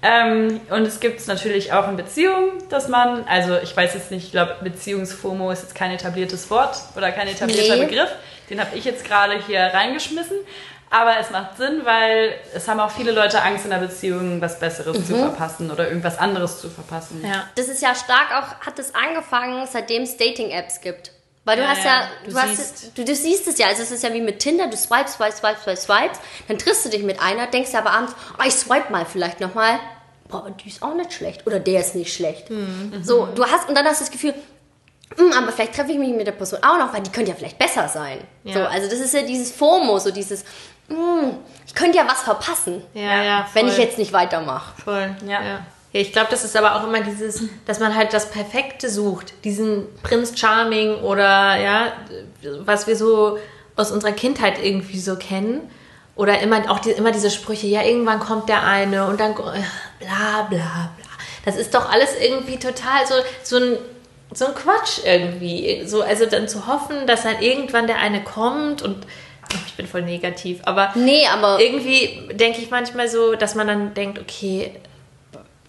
[0.02, 4.12] Ähm, und es gibt es natürlich auch in Beziehungen, dass man, also ich weiß jetzt
[4.12, 7.86] nicht, ich glaube, Beziehungsfomo ist jetzt kein etabliertes Wort oder kein etablierter Nee.
[7.86, 8.10] Begriff.
[8.50, 10.38] Den habe ich jetzt gerade hier reingeschmissen.
[10.90, 14.58] Aber es macht Sinn, weil es haben auch viele Leute Angst in der Beziehung, was
[14.58, 17.22] Besseres zu verpassen oder irgendwas anderes zu verpassen.
[17.26, 17.44] Ja.
[17.56, 21.12] Das ist ja stark auch, hat es angefangen, seitdem es Dating-Apps gibt.
[21.48, 23.68] Weil du Ja, hast ja, ja, du du, hast, siehst- du, du siehst es ja,
[23.68, 26.84] also es ist ja wie mit Tinder, du swipes, swipes, swipes, swipes, swipes, dann triffst
[26.84, 29.80] du dich mit einer, denkst dir aber abends, oh, ich swipe mal vielleicht nochmal,
[30.28, 32.50] boah, die ist auch nicht schlecht oder der ist nicht schlecht.
[32.50, 33.02] Mhm.
[33.02, 34.34] So, du hast, und dann hast du das Gefühl,
[35.16, 37.38] hm, aber vielleicht treffe ich mich mit der Person auch noch, weil die könnte ja
[37.38, 38.20] vielleicht besser sein.
[38.44, 38.54] Ja.
[38.54, 40.44] So, also das ist ja dieses FOMO, so dieses,
[40.90, 41.34] hm,
[41.66, 44.82] ich könnte ja was verpassen, Ja, ja, wenn ich jetzt nicht weitermache.
[44.84, 45.16] Voll.
[45.26, 45.66] Ja.
[45.98, 46.02] Ja.
[46.02, 49.34] Ich glaube, das ist aber auch immer dieses, dass man halt das Perfekte sucht.
[49.44, 51.94] Diesen Prinz Charming oder ja,
[52.62, 53.38] was wir so
[53.76, 55.70] aus unserer Kindheit irgendwie so kennen.
[56.16, 59.36] Oder immer auch die, immer diese Sprüche, ja, irgendwann kommt der eine und dann äh,
[60.00, 61.06] bla bla bla.
[61.46, 63.78] Das ist doch alles irgendwie total so, so ein
[64.34, 65.84] so ein Quatsch irgendwie.
[65.86, 69.88] So, also dann zu hoffen, dass dann irgendwann der eine kommt und oh, ich bin
[69.88, 74.72] voll negativ, aber Nee, aber irgendwie denke ich manchmal so, dass man dann denkt, okay,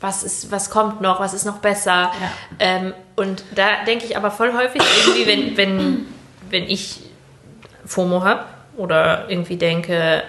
[0.01, 2.13] was ist, was kommt noch, was ist noch besser?
[2.59, 6.07] Ähm, und da denke ich aber voll häufig irgendwie, wenn, wenn,
[6.51, 7.01] wenn ich
[7.85, 8.45] FOMO habe
[8.77, 10.23] oder irgendwie denke,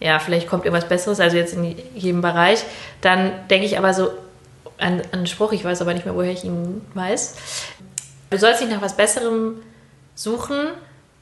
[0.00, 2.64] ja, vielleicht kommt irgendwas Besseres, also jetzt in jedem Bereich,
[3.00, 4.10] dann denke ich aber so
[4.76, 7.36] an, an einen Spruch, ich weiß aber nicht mehr, woher ich ihn weiß.
[8.30, 9.62] Du sollst nicht nach was Besserem
[10.14, 10.58] suchen,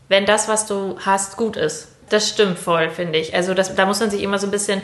[0.08, 1.88] wenn das, was du hast, gut ist.
[2.08, 3.34] Das stimmt voll, finde ich.
[3.34, 4.82] Also das, da muss man sich immer so ein bisschen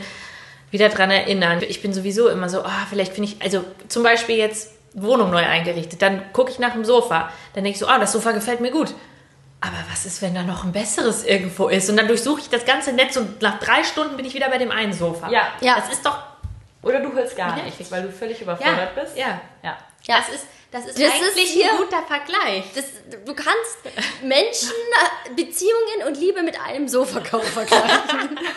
[0.73, 1.61] wieder dran erinnern.
[1.65, 5.43] Ich bin sowieso immer so, ah, vielleicht finde ich, also zum Beispiel jetzt Wohnung neu
[5.45, 8.59] eingerichtet, dann gucke ich nach dem Sofa, dann denke ich so, ah, das Sofa gefällt
[8.59, 8.93] mir gut.
[9.61, 11.89] Aber was ist, wenn da noch ein besseres irgendwo ist?
[11.89, 14.57] Und dann durchsuche ich das ganze Netz und nach drei Stunden bin ich wieder bei
[14.57, 15.29] dem einen Sofa.
[15.29, 15.47] Ja.
[15.61, 15.75] Ja.
[15.79, 16.19] Das ist doch
[16.81, 17.77] Oder du holst gar Nervig.
[17.79, 19.15] nichts, weil du völlig überfordert bist.
[19.17, 19.39] Ja.
[19.63, 19.77] Ja.
[20.03, 20.17] ja.
[20.17, 22.65] Das ist, das ist Das ist eigentlich hier- ein guter Vergleich.
[22.75, 22.83] Das,
[23.25, 23.77] du kannst
[24.21, 28.37] Menschen, äh, Beziehungen und Liebe mit einem Sofakauf vergleichen.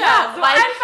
[0.00, 0.83] Ja, so weil- einfach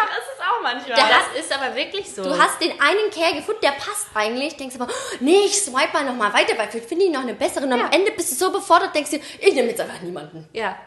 [0.73, 0.95] manchmal.
[0.97, 2.23] Der Das ist aber wirklich so.
[2.23, 4.87] Du hast den einen Kerl gefunden, der passt eigentlich, denkst aber,
[5.19, 7.63] nee, ich swipe mal nochmal weiter, weil vielleicht finde ich noch eine bessere.
[7.65, 7.85] Und Ja.
[7.85, 10.47] am Ende bist du so befordert, denkst du, ich nehme jetzt einfach niemanden.
[10.53, 10.77] ja,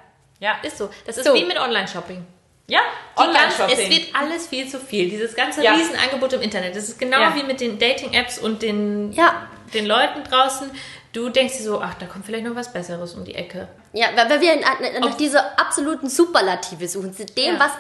[0.40, 0.57] ja.
[0.62, 0.88] ist so.
[1.07, 1.35] Das ist So.
[1.35, 2.25] wie mit Online-Shopping.
[2.66, 2.81] Ja,
[3.14, 3.90] ganze- Es Online-Shopping.
[3.90, 5.11] wird alles viel zu viel.
[5.11, 5.75] Dieses ganze Ja.
[5.75, 6.75] Riesenangebot im Internet.
[6.75, 7.35] Das ist genau Ja.
[7.37, 9.49] wie mit den Dating-Apps und den, Ja.
[9.75, 10.70] den Leuten draußen.
[11.12, 13.68] Du denkst dir so, ach, da kommt vielleicht noch was Besseres um die Ecke.
[13.92, 14.57] Ja, weil wir
[15.01, 17.61] nach, dieser absoluten Superlative suchen, zu dem, Ja.
[17.61, 17.70] was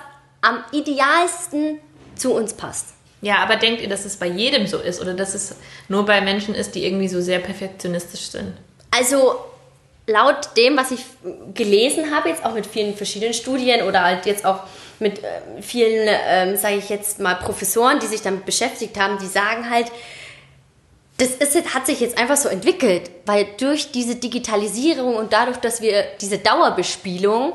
[0.42, 1.80] am idealsten
[2.16, 2.88] zu uns passt.
[3.20, 5.56] Ja, aber denkt ihr, dass es bei jedem so ist oder dass es
[5.88, 8.52] nur bei Menschen ist, die irgendwie so sehr perfektionistisch sind?
[8.90, 9.36] Also
[10.06, 11.00] laut dem, was ich
[11.54, 14.60] gelesen habe, jetzt auch mit vielen verschiedenen Studien oder halt jetzt auch
[14.98, 19.26] mit ähm, vielen, ähm, sage ich jetzt mal, Professoren, die sich damit beschäftigt haben, die
[19.26, 19.86] sagen halt,
[21.24, 25.80] das ist, hat sich jetzt einfach so entwickelt, weil durch diese Digitalisierung und dadurch, dass
[25.80, 27.54] wir diese Dauerbespielung,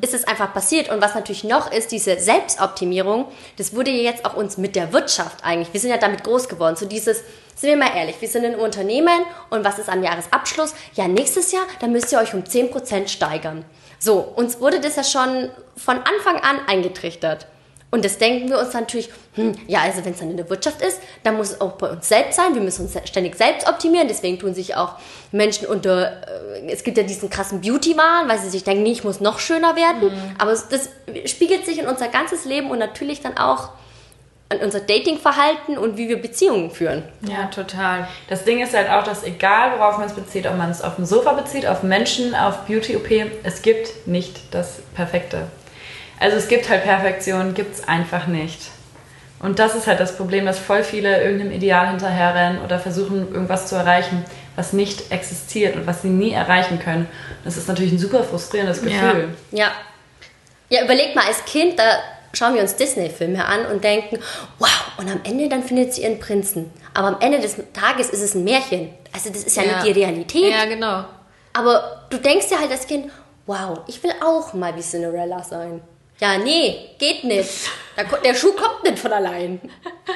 [0.00, 0.88] ist es einfach passiert.
[0.90, 4.92] Und was natürlich noch ist, diese Selbstoptimierung, das wurde ja jetzt auch uns mit der
[4.92, 7.18] Wirtschaft eigentlich, wir sind ja damit groß geworden, so dieses,
[7.54, 10.74] sind wir mal ehrlich, wir sind ein Unternehmen und was ist am Jahresabschluss?
[10.94, 13.64] Ja, nächstes Jahr, da müsst ihr euch um 10% steigern.
[13.98, 17.46] So, uns wurde das ja schon von Anfang an eingetrichtert.
[17.94, 20.80] Und das denken wir uns natürlich, hm, ja, also wenn es dann in der Wirtschaft
[20.80, 22.54] ist, dann muss es auch bei uns selbst sein.
[22.54, 24.08] Wir müssen uns ständig selbst optimieren.
[24.08, 24.94] Deswegen tun sich auch
[25.30, 26.10] Menschen unter,
[26.56, 29.38] äh, es gibt ja diesen krassen Beauty-Wahn, weil sie sich denken, nee, ich muss noch
[29.38, 30.10] schöner werden.
[30.38, 30.88] Aber es- das
[31.30, 33.68] spiegelt sich in unser ganzes Leben und natürlich dann auch
[34.48, 37.02] an unser Datingverhalten und wie wir Beziehungen führen.
[37.28, 38.08] Ja, total.
[38.28, 40.96] Das Ding ist halt auch, dass egal worauf man es bezieht, ob man es auf
[40.96, 45.46] dem Sofa bezieht, auf Menschen, auf Beauty-OP, es gibt nicht das Perfekte.
[46.22, 48.70] Also es gibt halt Perfektion, gibt es einfach nicht.
[49.40, 53.66] Und das ist halt das Problem, dass voll viele irgendeinem Ideal hinterherrennen oder versuchen, irgendwas
[53.66, 57.08] zu erreichen, was nicht existiert und was sie nie erreichen können.
[57.44, 59.30] Das ist natürlich ein super frustrierendes Gefühl.
[59.50, 59.72] Ja.
[60.68, 61.98] Ja, überlegt mal, als Kind, da
[62.32, 64.20] schauen wir uns Disney-Filme an und denken,
[64.60, 66.70] wow, und am Ende dann findet sie ihren Prinzen.
[66.94, 68.90] Aber am Ende des Tages ist es ein Märchen.
[69.12, 70.52] Also das ist ja, nicht die Realität.
[70.52, 71.04] Ja, genau.
[71.52, 73.10] Aber du denkst dir halt als Kind,
[73.46, 75.82] wow, ich will auch mal wie Cinderella sein.
[76.22, 77.50] Ja, nee, geht nicht.
[77.94, 79.60] Da Der Schuh kommt nicht von allein.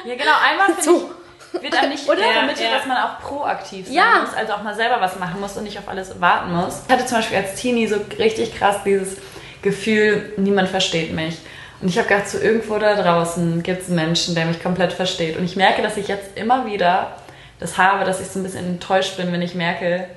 [0.03, 0.31] Ja, genau.
[0.49, 1.11] Einmal finde So.
[1.53, 2.23] ich, wird einem nicht Oder?
[2.23, 2.75] vermittelt, Ja.
[2.77, 4.21] dass man auch proaktiv sein Ja.
[4.25, 6.81] muss, also auch mal selber was machen muss und nicht auf alles warten muss.
[6.87, 9.17] Ich hatte zum Beispiel als Teenie so richtig krass dieses
[9.61, 11.37] Gefühl, niemand versteht mich.
[11.79, 14.91] Und ich habe gedacht, so irgendwo da draußen gibt es einen Menschen, der mich komplett
[14.93, 15.37] versteht.
[15.37, 17.17] Und ich merke, dass ich jetzt immer wieder
[17.59, 20.07] das habe, dass ich so ein bisschen enttäuscht bin, wenn ich merke,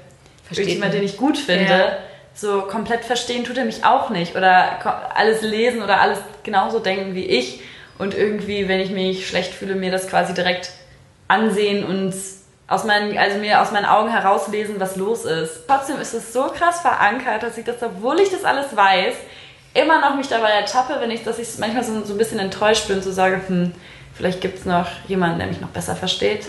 [0.47, 1.01] Versteht irgendjemand, mich.
[1.03, 1.99] den ich gut finde, Ja.
[2.41, 4.35] So komplett verstehen tut er mich auch nicht.
[4.35, 4.79] Oder
[5.15, 7.61] alles lesen oder alles genauso denken wie ich.
[7.99, 10.71] Und irgendwie, wenn ich mich schlecht fühle, mir das quasi direkt
[11.29, 12.15] ansehen und
[12.67, 15.65] aus meinen, also mir aus meinen Augen herauslesen, was los ist.
[15.67, 19.15] Trotzdem ist es so krass verankert, dass ich das, obwohl ich das alles weiß,
[19.75, 22.89] immer noch mich dabei ertappe, wenn ich, dass ich manchmal so, so ein bisschen enttäuscht
[22.89, 23.73] bin und so sage, hm,
[24.15, 26.49] vielleicht gibt es noch jemanden, der mich noch besser versteht.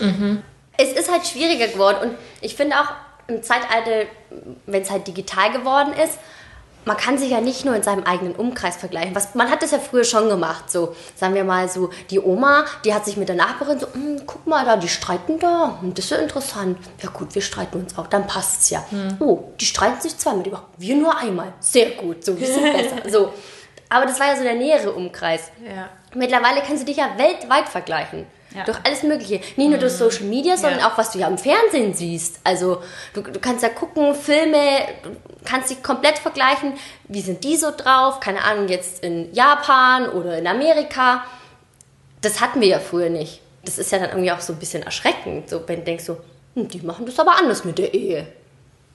[0.78, 2.88] Es ist halt schwieriger geworden und ich finde auch,
[3.28, 4.06] im Zeitalter,
[4.66, 6.18] wenn es halt digital geworden ist,
[6.84, 9.14] man kann sich ja nicht nur in seinem eigenen Umkreis vergleichen.
[9.14, 10.68] Was, man hat das ja früher schon gemacht.
[10.68, 14.22] So, sagen wir mal so, die Oma, die hat sich mit der Nachbarin so, "Hm,
[14.26, 15.78] guck mal da, die streiten da.
[15.80, 16.78] Hm, Das ist ja interessant.
[17.00, 18.84] Ja gut, wir streiten uns auch, dann passt's ja.
[19.20, 20.64] Oh, die streiten sich zweimal die Woche.
[20.76, 21.52] Wir nur einmal.
[21.60, 23.08] Sehr gut, so ein bisschen besser.
[23.08, 23.32] So.
[23.88, 25.52] Aber das war ja so der nähere Umkreis.
[25.64, 25.88] Ja.
[26.14, 28.26] Mittlerweile kannst du dich ja weltweit vergleichen.
[28.54, 28.64] Ja.
[28.64, 29.40] Durch alles Mögliche.
[29.56, 30.88] Nicht nur durch Social Media, sondern Ja.
[30.92, 32.40] auch, was du ja im Fernsehen siehst.
[32.44, 32.82] Also,
[33.14, 34.58] du, du kannst ja gucken, Filme,
[35.44, 36.74] kannst dich komplett vergleichen.
[37.08, 38.20] Wie sind die so drauf?
[38.20, 41.24] Keine Ahnung, jetzt in Japan oder in Amerika.
[42.20, 43.40] Das hatten wir ja früher nicht.
[43.64, 45.48] Das ist ja dann irgendwie auch so ein bisschen erschreckend.
[45.48, 46.18] So, wenn du denkst so,
[46.54, 48.26] hm, die machen das aber anders mit der Ehe.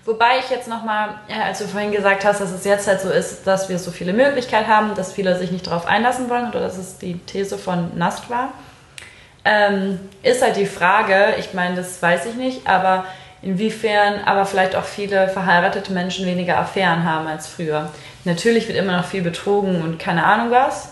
[0.06, 3.10] Wobei ich jetzt nochmal, ja, als du vorhin gesagt hast, dass es jetzt halt so
[3.10, 6.62] ist, dass wir so viele Möglichkeiten haben, dass viele sich nicht darauf einlassen wollen, oder
[6.62, 8.54] dass es die These von Nast war,
[9.48, 13.06] ähm, ist halt die Frage, ich meine, das weiß ich nicht, aber
[13.42, 17.90] inwiefern aber vielleicht auch viele verheiratete Menschen weniger Affären haben als früher.
[18.26, 20.90] Natürlich wird immer noch viel betrogen und keine Ahnung was,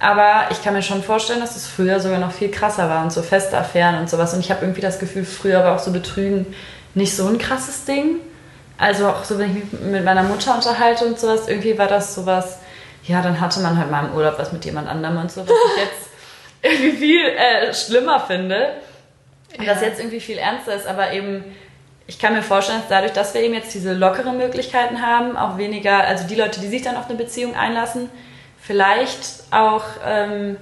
[0.00, 3.12] aber ich kann mir schon vorstellen, dass es früher sogar noch viel krasser war und
[3.12, 4.34] so feste Affären und sowas.
[4.34, 6.46] Und ich habe irgendwie das Gefühl, früher war auch so Betrügen
[6.94, 8.16] nicht so ein krasses Ding.
[8.78, 12.14] Also auch so, wenn ich mich mit meiner Mutter unterhalte und sowas, irgendwie war das
[12.14, 12.58] sowas,
[13.04, 15.50] ja, dann hatte man halt mal im Urlaub was mit jemand anderem und so, was
[15.50, 16.05] ich jetzt
[16.62, 18.74] irgendwie viel äh, schlimmer finde.
[19.58, 21.44] Und das jetzt irgendwie viel ernster ist, aber eben,
[22.06, 25.56] ich kann mir vorstellen, dass dadurch, dass wir eben jetzt diese lockeren Möglichkeiten haben, auch
[25.56, 28.10] weniger, also die Leute, die sich dann auf eine Beziehung einlassen,
[28.60, 30.56] vielleicht auch ähm,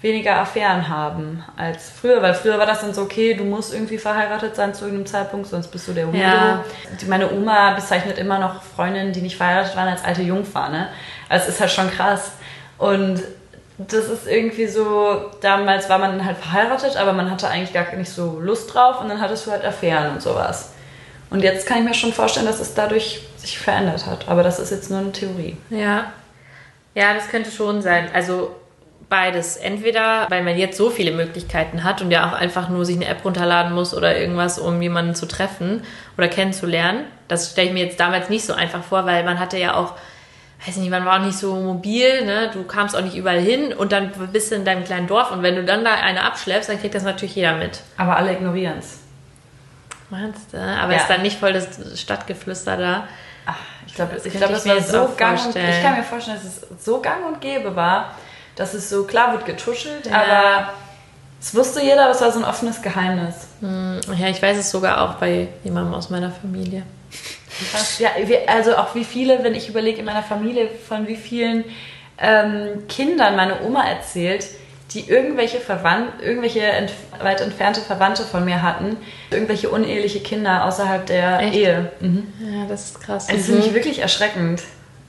[0.00, 3.98] weniger Affären haben als früher, weil früher war das dann so, okay, du musst irgendwie
[3.98, 6.18] verheiratet sein zu irgendeinem Zeitpunkt, sonst bist du der Hundo.
[6.18, 6.64] Ja.
[7.08, 10.88] Meine Oma bezeichnet immer noch Freundinnen, die nicht verheiratet waren, als alte Jungfer, ne?
[11.28, 12.32] Also es ist halt schon krass.
[12.78, 13.22] Und
[13.88, 18.10] das ist irgendwie so, damals war man halt verheiratet, aber man hatte eigentlich gar nicht
[18.10, 20.72] so Lust drauf und dann hattest du halt Affären und sowas.
[21.30, 24.28] Und jetzt kann ich mir schon vorstellen, dass es dadurch sich verändert hat.
[24.28, 25.56] Aber das ist jetzt nur eine Theorie.
[25.70, 26.12] Ja.
[26.94, 28.08] Ja, das könnte schon sein.
[28.12, 28.54] Also
[29.08, 29.56] beides.
[29.56, 33.06] Entweder, weil man jetzt so viele Möglichkeiten hat und ja auch einfach nur sich eine
[33.06, 35.84] App runterladen muss oder irgendwas, um jemanden zu treffen
[36.18, 37.04] oder kennenzulernen.
[37.28, 39.94] Das stelle ich mir jetzt damals nicht so einfach vor, weil man hatte ja auch,
[40.66, 42.50] weiß nicht, man war auch nicht so mobil, ne?
[42.52, 45.42] Du kamst auch nicht überall hin und dann bist du in deinem kleinen Dorf und
[45.42, 47.80] wenn du dann da eine abschleppst, dann kriegt das natürlich jeder mit.
[47.96, 48.98] Aber alle ignorieren es.
[50.10, 50.58] Meinst du?
[50.58, 50.98] Aber Ja.
[51.00, 51.68] ist dann nicht voll das
[52.00, 53.04] Stadtgeflüster da?
[53.46, 55.70] Ach, ich glaube, Das ich glaub, das war so gang und, vorstellen.
[55.70, 58.14] ich kann mir vorstellen, dass es so gang und gäbe war,
[58.56, 60.16] dass es so, klar wird getuschelt, Ja.
[60.22, 60.70] aber
[61.40, 63.46] es wusste jeder, aber es war so ein offenes Geheimnis.
[63.62, 66.82] Ja, ich weiß es sogar auch bei jemandem aus meiner Familie.
[67.70, 67.98] Krass.
[67.98, 68.10] Ja,
[68.46, 71.64] also auch wie viele, wenn ich überlege in meiner Familie, von wie vielen
[72.18, 74.46] ähm, Kindern meine Oma erzählt,
[74.92, 76.92] die irgendwelche Verwandt, irgendwelche ent
[77.22, 78.96] weit entfernte Verwandte von mir hatten,
[79.30, 81.54] irgendwelche uneheliche Kinder außerhalb der Echt?
[81.54, 81.92] Ehe.
[82.00, 82.32] Mhm.
[82.40, 83.26] Ja, das ist krass.
[83.30, 84.62] Es ist nämlich wirklich erschreckend.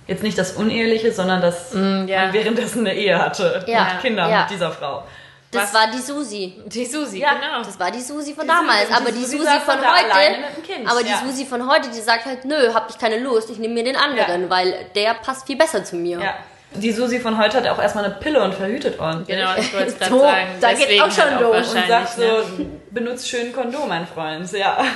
[0.08, 2.26] Jetzt nicht das Uneheliche, sondern dass Mm, ja.
[2.26, 3.86] man währenddessen eine Ehe hatte Ja.
[3.94, 4.42] mit Kindern Ja.
[4.42, 5.04] mit dieser Frau.
[5.52, 5.74] Das Was?
[5.74, 6.54] war die Susi.
[6.66, 7.62] Die Susi, Ja, genau.
[7.64, 8.88] Das war die Susi von Die Susi- damals.
[8.88, 10.40] die aber die Susi Susi von heute.
[10.40, 11.22] mit dem Kind, Aber die ja.
[11.26, 13.98] Susi von heute, die sagt halt, nö, hab ich keine Lust, ich nehme mir den
[13.98, 14.50] anderen, Ja.
[14.50, 16.20] weil der passt viel besser zu mir.
[16.22, 16.36] Ja.
[16.74, 19.38] Die Susi von heute hat auch erstmal eine Pille und verhütet ordentlich.
[19.38, 20.48] Genau, ich wollte es gerade So, sagen.
[20.62, 21.74] da geht's Deswegen auch schon halt los.
[21.76, 22.44] Und sagt so, ne?
[22.92, 24.50] benutzt schön Kondom, mein Freund.
[24.54, 24.78] Ja.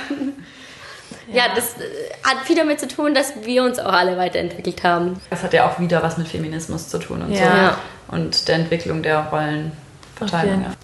[1.32, 1.84] Ja, das äh,
[2.24, 5.20] hat viel damit zu tun, dass wir uns auch alle weiterentwickelt haben.
[5.30, 7.38] Das hat ja auch wieder was mit Feminismus zu tun und Ja.
[7.38, 7.42] so.
[7.56, 7.78] Ja.
[8.08, 9.22] Und der Entwicklung der
[10.20, 10.74] Auf Ja.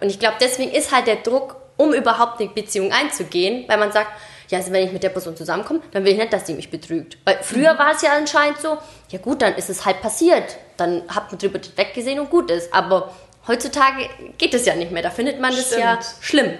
[0.00, 3.92] Und ich glaube, deswegen ist halt der Druck, um überhaupt eine Beziehung einzugehen, weil man
[3.92, 4.08] sagt,
[4.48, 6.70] ja, also wenn ich mit der Person zusammenkomme, dann will ich nicht, dass sie mich
[6.70, 7.16] betrügt.
[7.24, 8.76] Weil früher war es ja anscheinend so,
[9.08, 10.58] ja gut, dann ist es halt passiert.
[10.76, 12.72] Dann hat man drüber weggesehen und gut ist.
[12.74, 13.12] Aber
[13.48, 15.02] heutzutage geht es ja nicht mehr.
[15.02, 16.16] Da findet man das ja Stimmt.
[16.20, 16.58] schlimm.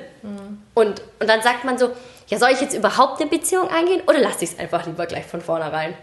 [0.74, 1.90] Und, und dann sagt man so,
[2.28, 5.26] ja, soll ich jetzt überhaupt eine Beziehung eingehen oder lasse ich es einfach lieber gleich
[5.26, 5.94] von vornherein?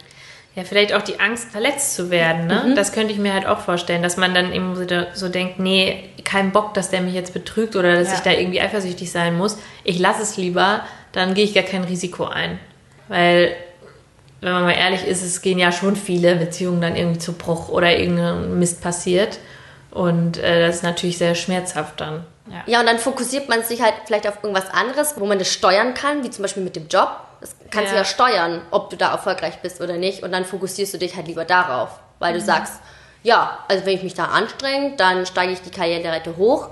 [0.56, 2.48] Ja, vielleicht auch die Angst, verletzt zu werden.
[2.48, 2.74] Ne?
[2.76, 4.76] Das könnte ich mir halt auch vorstellen, dass man dann eben
[5.14, 8.14] so, denkt, nee, kein Bock, dass der mich jetzt betrügt oder dass Ja.
[8.16, 9.58] ich da irgendwie eifersüchtig sein muss.
[9.84, 10.82] Ich lasse es lieber,
[11.12, 12.60] dann gehe ich gar kein Risiko ein.
[13.08, 13.56] Weil,
[14.42, 17.70] wenn man mal ehrlich ist, es gehen ja schon viele Beziehungen dann irgendwie zu Bruch
[17.70, 19.40] oder irgendein Mist passiert.
[19.92, 22.26] Und äh, das ist natürlich sehr schmerzhaft dann.
[22.66, 25.94] Ja, und dann fokussiert man sich halt vielleicht auf irgendwas anderes, wo man das steuern
[25.94, 27.10] kann, wie zum Beispiel mit dem Job.
[27.42, 28.02] Das kannst du Ja.
[28.02, 30.24] ja steuern, ob du da erfolgreich bist oder nicht.
[30.24, 32.40] Und dann fokussierst du dich halt lieber darauf, weil Mhm.
[32.40, 32.74] du sagst,
[33.24, 36.70] ja, also wenn ich mich da anstrenge, dann steige ich die Karriereleiter hoch.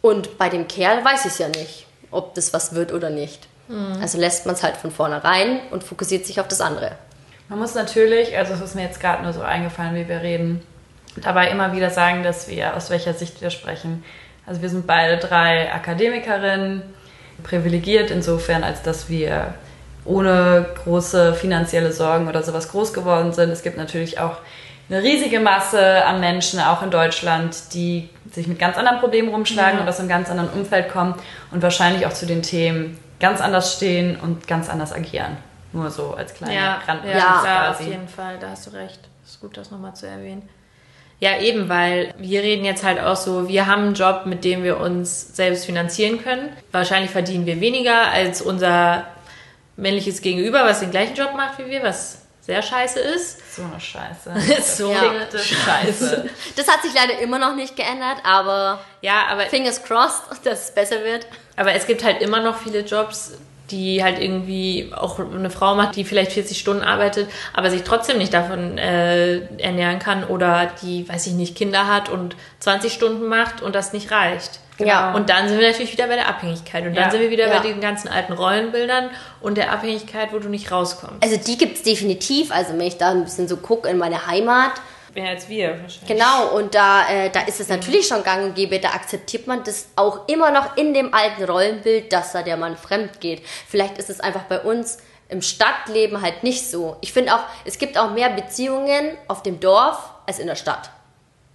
[0.00, 3.46] Und bei dem Kerl weiß ich es ja nicht, ob das was wird oder nicht.
[3.68, 3.98] Mhm.
[4.00, 6.92] Also lässt man es halt von vornherein und fokussiert sich auf das andere.
[7.48, 10.66] Man muss natürlich, also es ist mir jetzt gerade nur so eingefallen, wie wir reden,
[11.16, 14.02] dabei immer wieder sagen, dass wir, aus welcher Sicht wir sprechen.
[14.46, 16.82] Also wir sind beide drei Akademikerinnen,
[17.42, 19.54] privilegiert insofern, als dass wir
[20.04, 23.50] ohne große finanzielle Sorgen oder sowas groß geworden sind.
[23.50, 24.36] Es gibt natürlich auch
[24.88, 29.80] eine riesige Masse an Menschen, auch in Deutschland, die sich mit ganz anderen Problemen rumschlagen
[29.80, 31.14] und aus einem ganz anderen Umfeld kommen
[31.50, 35.36] und wahrscheinlich auch zu den Themen ganz anders stehen und ganz anders agieren.
[35.72, 37.90] Nur so als kleine Ja, Randnotiz ja, ja, auf quasi.
[37.90, 39.00] jeden Fall, da hast du recht.
[39.24, 40.48] Ist gut, das nochmal zu erwähnen.
[41.20, 44.64] Ja, eben, weil wir reden jetzt halt auch so, wir haben einen Job, mit dem
[44.64, 46.48] wir uns selbst finanzieren können.
[46.72, 49.04] Wahrscheinlich verdienen wir weniger als unser
[49.76, 53.54] männliches Gegenüber, was den gleichen Job macht wie wir, was sehr scheiße ist.
[53.54, 54.62] So eine Scheiße.
[54.76, 54.98] so Ja.
[54.98, 56.30] Verfickte Scheiße.
[56.56, 60.74] Das hat sich leider immer noch nicht geändert, aber Ja, aber fingers crossed, dass es
[60.74, 61.26] besser wird.
[61.56, 63.32] Aber es gibt halt immer noch viele Jobs,
[63.70, 68.18] die halt irgendwie auch eine Frau macht, die vielleicht 40 Stunden arbeitet, aber sich trotzdem
[68.18, 73.28] nicht davon äh, ernähren kann oder die, weiß ich nicht, Kinder hat und 20 Stunden
[73.28, 74.58] macht und das nicht reicht.
[74.86, 75.12] Ja.
[75.12, 76.84] Und dann sind wir natürlich wieder bei der Abhängigkeit.
[76.86, 77.10] Und dann Ja.
[77.10, 77.58] sind wir wieder Ja.
[77.58, 81.22] bei den ganzen alten Rollenbildern und der Abhängigkeit, wo du nicht rauskommst.
[81.22, 82.50] Also die gibt es definitiv.
[82.52, 84.72] Also wenn ich da ein bisschen so gucke in meine Heimat,
[85.14, 86.06] Mehr als wir wahrscheinlich.
[86.06, 89.62] Genau, und da, äh, da ist es natürlich schon gang und gäbe, da akzeptiert man
[89.62, 93.42] das auch immer noch in dem alten Rollenbild, dass da der Mann fremd geht.
[93.68, 94.96] Vielleicht ist es einfach bei uns
[95.28, 96.96] im Stadtleben halt nicht so.
[97.02, 100.88] Ich finde auch, es gibt auch mehr Beziehungen auf dem Dorf als in der Stadt.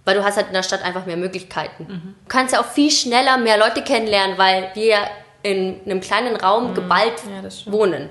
[0.08, 1.86] Weil du hast halt in der Stadt einfach mehr Möglichkeiten.
[1.86, 4.96] Du kannst ja auch viel schneller mehr Leute kennenlernen, weil wir
[5.42, 8.08] in einem kleinen Raum geballt Ja, wohnen.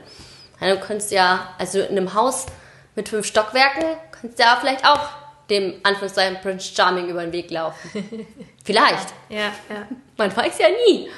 [0.62, 2.46] Ja, du kannst ja, also in einem Haus
[2.94, 5.10] mit fünf Stockwerken, kannst du ja vielleicht auch
[5.50, 8.28] dem Anführungszeichen Prince Charming über den Weg laufen.
[8.64, 9.08] Vielleicht.
[9.30, 9.88] Ja, ja.
[10.18, 11.10] Man weiß ja nie.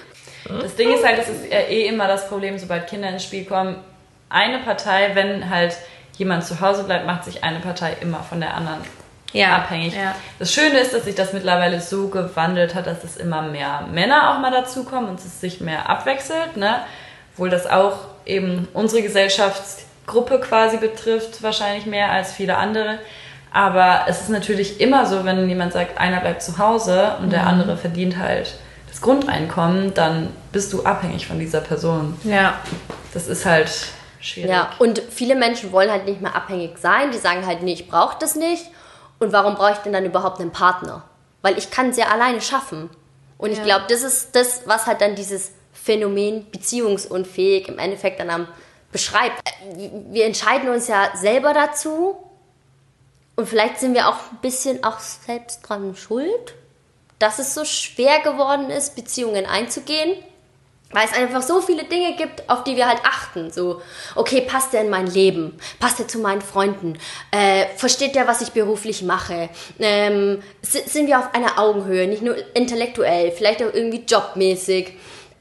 [0.47, 3.43] Das Ding ist halt, das ist ja eh immer das Problem, sobald Kinder ins Spiel
[3.43, 3.83] kommen.
[4.29, 5.75] Eine Partei, wenn halt
[6.17, 8.79] jemand zu Hause bleibt, macht sich eine Partei immer von der anderen
[9.33, 9.93] Ja, abhängig.
[9.95, 10.15] ja.
[10.39, 14.31] Das Schöne ist, dass sich das mittlerweile so gewandelt hat, dass es immer mehr Männer
[14.33, 16.57] auch mal dazukommen und es sich mehr abwechselt.
[16.57, 16.79] Ne?
[17.33, 22.99] Obwohl das auch eben unsere Gesellschaftsgruppe quasi betrifft, wahrscheinlich mehr als viele andere.
[23.51, 27.31] Aber es ist natürlich immer so, wenn jemand sagt, einer bleibt zu Hause und Mhm.
[27.31, 28.55] der andere verdient halt
[28.87, 32.19] das Grundeinkommen, dann bist du abhängig von dieser Person.
[32.23, 32.55] Ja.
[33.13, 33.69] Das ist halt
[34.19, 34.51] schwierig.
[34.51, 37.11] Ja, und viele Menschen wollen halt nicht mehr abhängig sein.
[37.11, 38.65] Die sagen halt, nee, ich brauche das nicht.
[39.19, 41.03] Und warum brauche ich denn dann überhaupt einen Partner?
[41.41, 42.89] Weil ich kann es ja alleine schaffen.
[43.37, 43.63] Und ich Ja.
[43.65, 48.47] glaube, das ist das, was halt dann dieses Phänomen beziehungsunfähig im Endeffekt dann am
[48.91, 49.39] beschreibt.
[49.47, 52.17] Äh, Wir entscheiden uns ja selber dazu.
[53.35, 56.55] Und vielleicht sind wir auch ein bisschen auch selbst dran schuld,
[57.19, 60.21] dass es so schwer geworden ist, Beziehungen einzugehen.
[60.91, 63.51] Weil es einfach so viele Dinge gibt, auf die wir halt achten.
[63.51, 63.79] So,
[64.15, 65.55] okay, passt der in mein Leben?
[65.79, 66.97] Passt der zu meinen Freunden?
[67.29, 69.49] Äh, versteht der, was ich beruflich mache?
[69.79, 74.93] Ähm, si- sind wir auf einer Augenhöhe, nicht nur intellektuell, vielleicht auch irgendwie jobmäßig?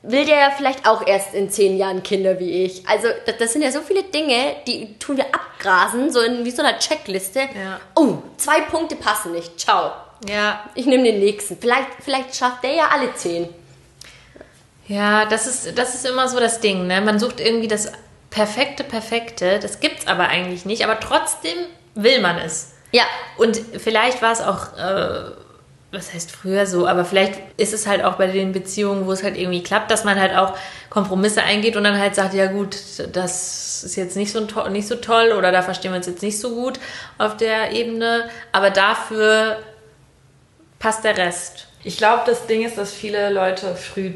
[0.02, 2.86] Will der vielleicht auch erst in zehn Jahren Kinder wie ich?
[2.86, 6.50] Also, das, das sind ja so viele Dinge, die tun wir abgrasen, so in wie
[6.50, 7.40] so einer Checkliste.
[7.40, 7.80] Ja.
[7.96, 9.58] Oh, zwei Punkte passen nicht.
[9.58, 9.92] Ciao.
[10.28, 11.56] Ja, Ich nehme den nächsten.
[11.58, 13.48] Vielleicht, vielleicht schafft der ja alle zehn.
[14.88, 17.00] Ja, das ist, das ist immer so das Ding, ne?
[17.00, 17.92] Man sucht irgendwie das
[18.30, 19.58] perfekte, perfekte.
[19.58, 21.56] Das gibt's aber eigentlich nicht, aber trotzdem
[21.94, 22.72] will man es.
[22.92, 23.04] Ja,
[23.36, 25.30] Und vielleicht war es auch, äh,
[25.92, 29.22] was heißt früher so, aber vielleicht ist es halt auch bei den Beziehungen, wo es
[29.22, 30.54] halt irgendwie klappt, dass man halt auch
[30.90, 32.76] Kompromisse eingeht und dann halt sagt, ja gut,
[33.12, 36.22] das ist jetzt nicht so, to nicht so toll oder da verstehen wir uns jetzt
[36.22, 36.80] nicht so gut
[37.18, 39.58] auf der Ebene, aber dafür
[40.78, 41.68] passt der Rest.
[41.84, 44.12] Ich glaube, das Ding ist, dass viele Leute früh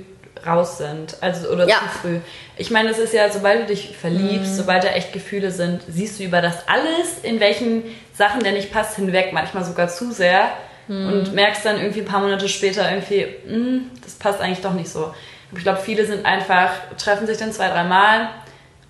[0.46, 1.16] raus sind.
[1.20, 1.76] Also, oder Ja.
[1.78, 2.18] zu früh.
[2.56, 6.18] Ich meine, es ist ja, sobald du dich verliebst, sobald da echt Gefühle sind, siehst
[6.20, 10.50] du über das alles, in welchen Sachen der nicht passt, hinweg, manchmal sogar zu sehr.
[10.88, 14.90] Und merkst dann irgendwie ein paar Monate später irgendwie, "Hm, das passt eigentlich doch nicht
[14.90, 15.14] so.
[15.56, 18.28] Ich glaube, viele sind einfach, treffen sich dann zwei, dreimal,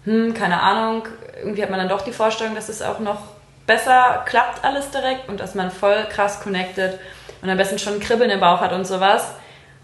[0.05, 1.07] hm, keine Ahnung,
[1.39, 3.19] irgendwie hat man dann doch die Vorstellung, dass es auch noch
[3.67, 6.99] besser klappt alles direkt und dass man voll krass connected
[7.43, 9.33] und am besten schon ein Kribbeln im Bauch hat und sowas.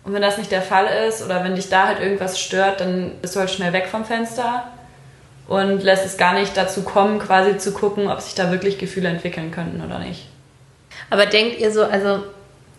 [0.08, 3.12] Und wenn das nicht der Fall ist oder wenn dich da halt irgendwas stört, dann
[3.20, 4.64] bist du halt schnell weg vom Fenster
[5.46, 9.10] und lässt es gar nicht dazu kommen, quasi zu gucken, ob sich da wirklich Gefühle
[9.10, 10.26] entwickeln könnten oder nicht.
[11.10, 12.22] Aber denkt ihr so, also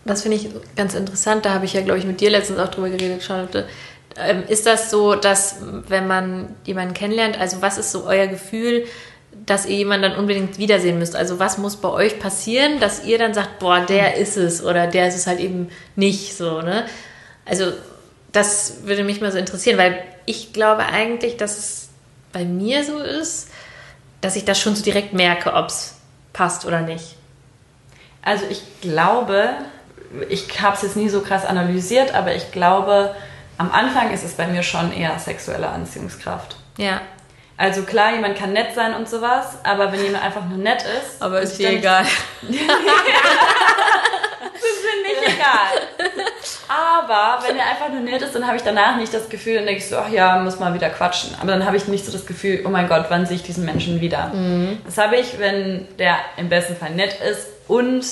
[0.04, 2.66] das finde ich ganz interessant, da habe ich ja, glaube ich, mit dir letztens auch
[2.66, 3.68] drüber geredet, Charlotte.
[4.16, 8.86] Ähm, ist das so, dass wenn man jemanden kennenlernt, also was ist so euer Gefühl,
[9.46, 11.14] dass ihr jemanden dann unbedingt wiedersehen müsst?
[11.14, 14.88] Also was muss bei euch passieren, dass ihr dann sagt, boah, der ist es oder
[14.88, 16.86] der ist es halt eben nicht so, ne?
[17.50, 17.72] Also
[18.30, 21.88] das würde mich mal so interessieren, weil ich glaube eigentlich, dass es
[22.32, 23.48] bei mir so ist,
[24.20, 25.96] dass ich das schon so direkt merke, ob es
[26.32, 27.16] passt oder nicht.
[28.22, 29.50] Also ich glaube,
[30.28, 33.16] ich habe es jetzt nie so krass analysiert, aber ich glaube,
[33.58, 36.54] am Anfang ist es bei mir schon eher sexuelle Anziehungskraft.
[36.76, 37.00] Ja.
[37.56, 41.20] Also klar, jemand kann nett sein und sowas, aber wenn jemand einfach nur nett ist.
[41.20, 42.04] Aber ist dir egal.
[42.42, 42.60] ist mir
[45.02, 45.89] nicht egal.
[46.70, 49.66] Aber wenn er einfach nur nett ist, dann habe ich danach nicht das Gefühl, dann
[49.66, 51.34] denke ich so, ach ja, muss mal wieder quatschen.
[51.40, 53.64] Aber dann habe ich nicht so das Gefühl, oh mein Gott, wann sehe ich diesen
[53.64, 54.30] Menschen wieder?
[54.84, 58.06] Das habe ich, wenn der im besten Fall nett ist und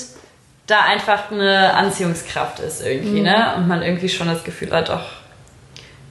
[0.66, 3.54] da einfach eine Anziehungskraft ist irgendwie, ne?
[3.56, 5.06] Und man irgendwie schon das Gefühl hat, ach,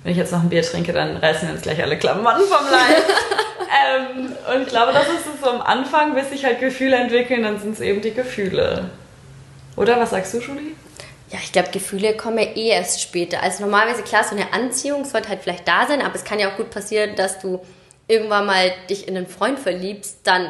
[0.04, 2.66] wenn ich jetzt noch ein Bier trinke, dann reißen wir uns gleich alle Klamotten vom
[2.72, 3.04] Leib.
[4.16, 7.44] ähm, und ich glaube, das ist es so am Anfang, bis sich halt Gefühle entwickeln,
[7.44, 8.90] dann sind es eben die Gefühle.
[9.76, 10.72] Oder was sagst du, Julie?
[11.30, 13.44] Ja, ich glaube, Gefühle kommen ja eh erst später.
[13.44, 16.50] Also normalerweise, klar, so eine Anziehung sollte halt vielleicht da sein, aber es kann ja
[16.52, 17.60] auch gut passieren, dass du
[18.08, 20.50] irgendwann mal dich in einen Freund verliebst, dann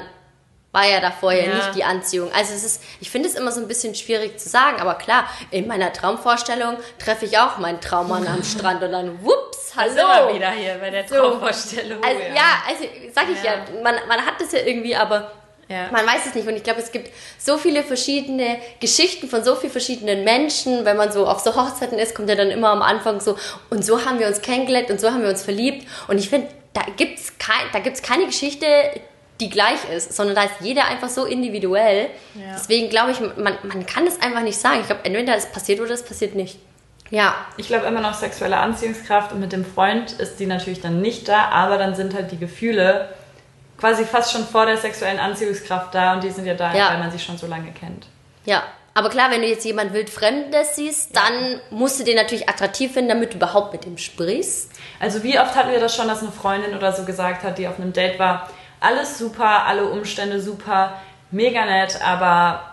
[0.71, 1.55] war ja da vorher Ja.
[1.55, 2.29] nicht die Anziehung.
[2.31, 5.27] Also es ist, ich finde es immer so ein bisschen schwierig zu sagen, aber klar,
[5.49, 10.07] in meiner Traumvorstellung treffe ich auch meinen Traummann am Strand und dann, whoops, Da sind
[10.07, 10.35] hallo.
[10.35, 11.15] wieder hier bei der So.
[11.15, 12.03] Traumvorstellung.
[12.03, 12.83] Also, ja, also
[13.15, 13.81] sag ich ja, Ja.
[13.81, 15.31] man, man hat das ja irgendwie, aber
[15.69, 15.89] Ja.
[15.91, 16.47] man weiß es nicht.
[16.47, 20.85] Und ich glaube, es gibt so viele verschiedene Geschichten von so vielen verschiedenen Menschen.
[20.85, 23.37] Wenn man so auf so Hochzeiten ist, kommt ja dann immer am Anfang so,
[23.69, 25.87] und so haben wir uns kennengelernt und so haben wir uns verliebt.
[26.07, 28.65] Und ich finde, da gibt es kein, da gibt's keine Geschichte,
[29.39, 32.07] die gleich ist, sondern da ist jeder einfach so individuell.
[32.35, 32.53] Ja.
[32.53, 34.79] Deswegen glaube ich, man, man kann es einfach nicht sagen.
[34.81, 36.59] Ich glaube, entweder es passiert oder es passiert nicht.
[37.09, 41.01] Ja, Ich glaube immer noch sexuelle Anziehungskraft und mit dem Freund ist die natürlich dann
[41.01, 43.09] nicht da, aber dann sind halt die Gefühle
[43.77, 46.89] quasi fast schon vor der sexuellen Anziehungskraft da und die sind ja da, Ja.
[46.91, 48.07] weil man sich schon so lange kennt.
[48.45, 48.63] Ja,
[48.93, 53.09] aber klar, wenn du jetzt jemand wildfremdes siehst, dann musst du den natürlich attraktiv finden,
[53.09, 54.71] damit du überhaupt mit ihm sprichst.
[54.99, 57.67] Also wie oft hatten wir das schon, dass eine Freundin oder so gesagt hat, die
[57.67, 58.49] auf einem Date war,
[58.79, 60.93] alles super, alle Umstände super,
[61.29, 62.63] mega nett, aber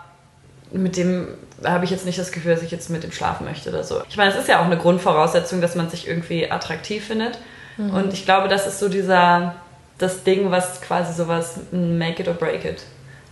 [0.71, 1.27] mit dem
[1.63, 4.01] habe ich jetzt nicht das Gefühl, dass ich jetzt mit dem schlafen möchte oder so.
[4.09, 7.37] Ich meine, es ist ja auch eine Grundvoraussetzung, dass man sich irgendwie attraktiv findet.
[7.77, 9.55] Und ich glaube, das ist so dieser,
[9.97, 12.83] das Ding, was quasi sowas make it or break it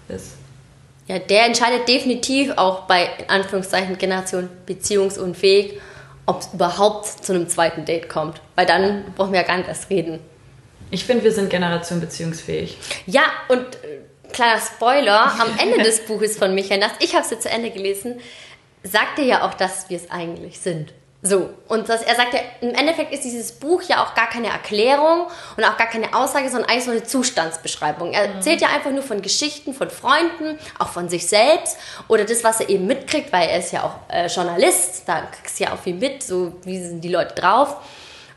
[0.09, 0.36] ist.
[1.07, 5.80] Ja, der entscheidet definitiv auch bei, in Anführungszeichen, Generation beziehungsunfähig,
[6.26, 8.39] ob es überhaupt zu einem zweiten Date kommt.
[8.55, 10.20] Weil dann brauchen wir ja gar nicht erst reden.
[10.91, 12.78] Ich finde, wir sind Generation beziehungsfähig.
[13.05, 17.32] Ja, und äh, kleiner Spoiler, am Ende des Buches von Michael Nass, ich habe es
[17.32, 18.20] jetzt zu Ende gelesen,
[18.84, 20.93] sagt er ja auch, dass wir es eigentlich sind.
[21.26, 24.49] So, und das, er sagt ja, im Endeffekt ist dieses Buch ja auch gar keine
[24.49, 28.11] Erklärung und auch gar keine Aussage, sondern eigentlich so eine Zustandsbeschreibung.
[28.11, 31.78] Er erzählt ja einfach nur von Geschichten, von Freunden, auch von sich selbst
[32.09, 35.61] oder das, was er eben mitkriegt, weil er ist ja auch äh, Journalist, da kriegst
[35.61, 37.78] du ja auch viel mit, so wie sind die Leute drauf.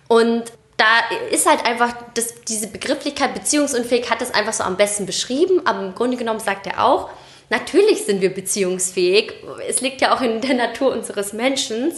[0.07, 0.45] Und
[0.76, 0.87] da
[1.32, 5.80] ist halt einfach das, diese Begrifflichkeit beziehungsunfähig hat das einfach so am besten beschrieben, aber
[5.80, 7.11] im Grunde genommen sagt er auch,
[7.51, 9.32] natürlich sind wir beziehungsfähig.
[9.68, 11.93] Es liegt ja auch in der Natur unseres Menschen.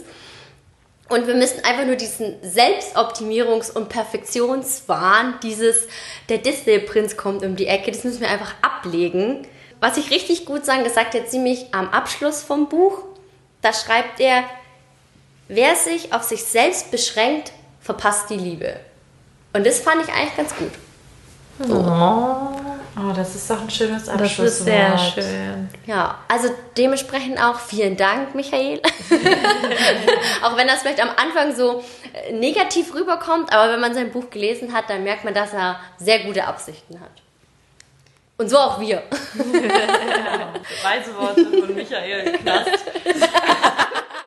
[1.09, 5.89] Und wir müssen einfach nur diesen Selbstoptimierungs- und Perfektionswahn, dieses,
[6.29, 9.47] der Disney-Prinz kommt um die Ecke, das müssen wir einfach ablegen.
[9.81, 13.05] Was ich richtig gut sagen, das sagt er ziemlich am Abschluss vom Buch.
[13.63, 14.45] Da schreibt er,
[15.49, 18.79] wer sich auf sich selbst beschränkt, verpasst die Liebe.
[19.55, 20.73] Und das fand ich eigentlich ganz gut.
[21.71, 22.68] Oh,
[23.15, 24.47] das ist doch ein schönes Das Abschlusswort.
[24.47, 25.69] ist sehr schön.
[25.87, 28.81] Ja, also dementsprechend auch vielen Dank, Michael.
[30.43, 34.31] auch wenn das vielleicht am Anfang so äh, negativ rüberkommt, aber wenn man sein Buch
[34.31, 37.11] gelesen hat, dann merkt man, dass er sehr gute Absichten hat.
[38.37, 39.03] Und so auch wir.
[40.85, 42.71] Reiseworte von Michael Knast.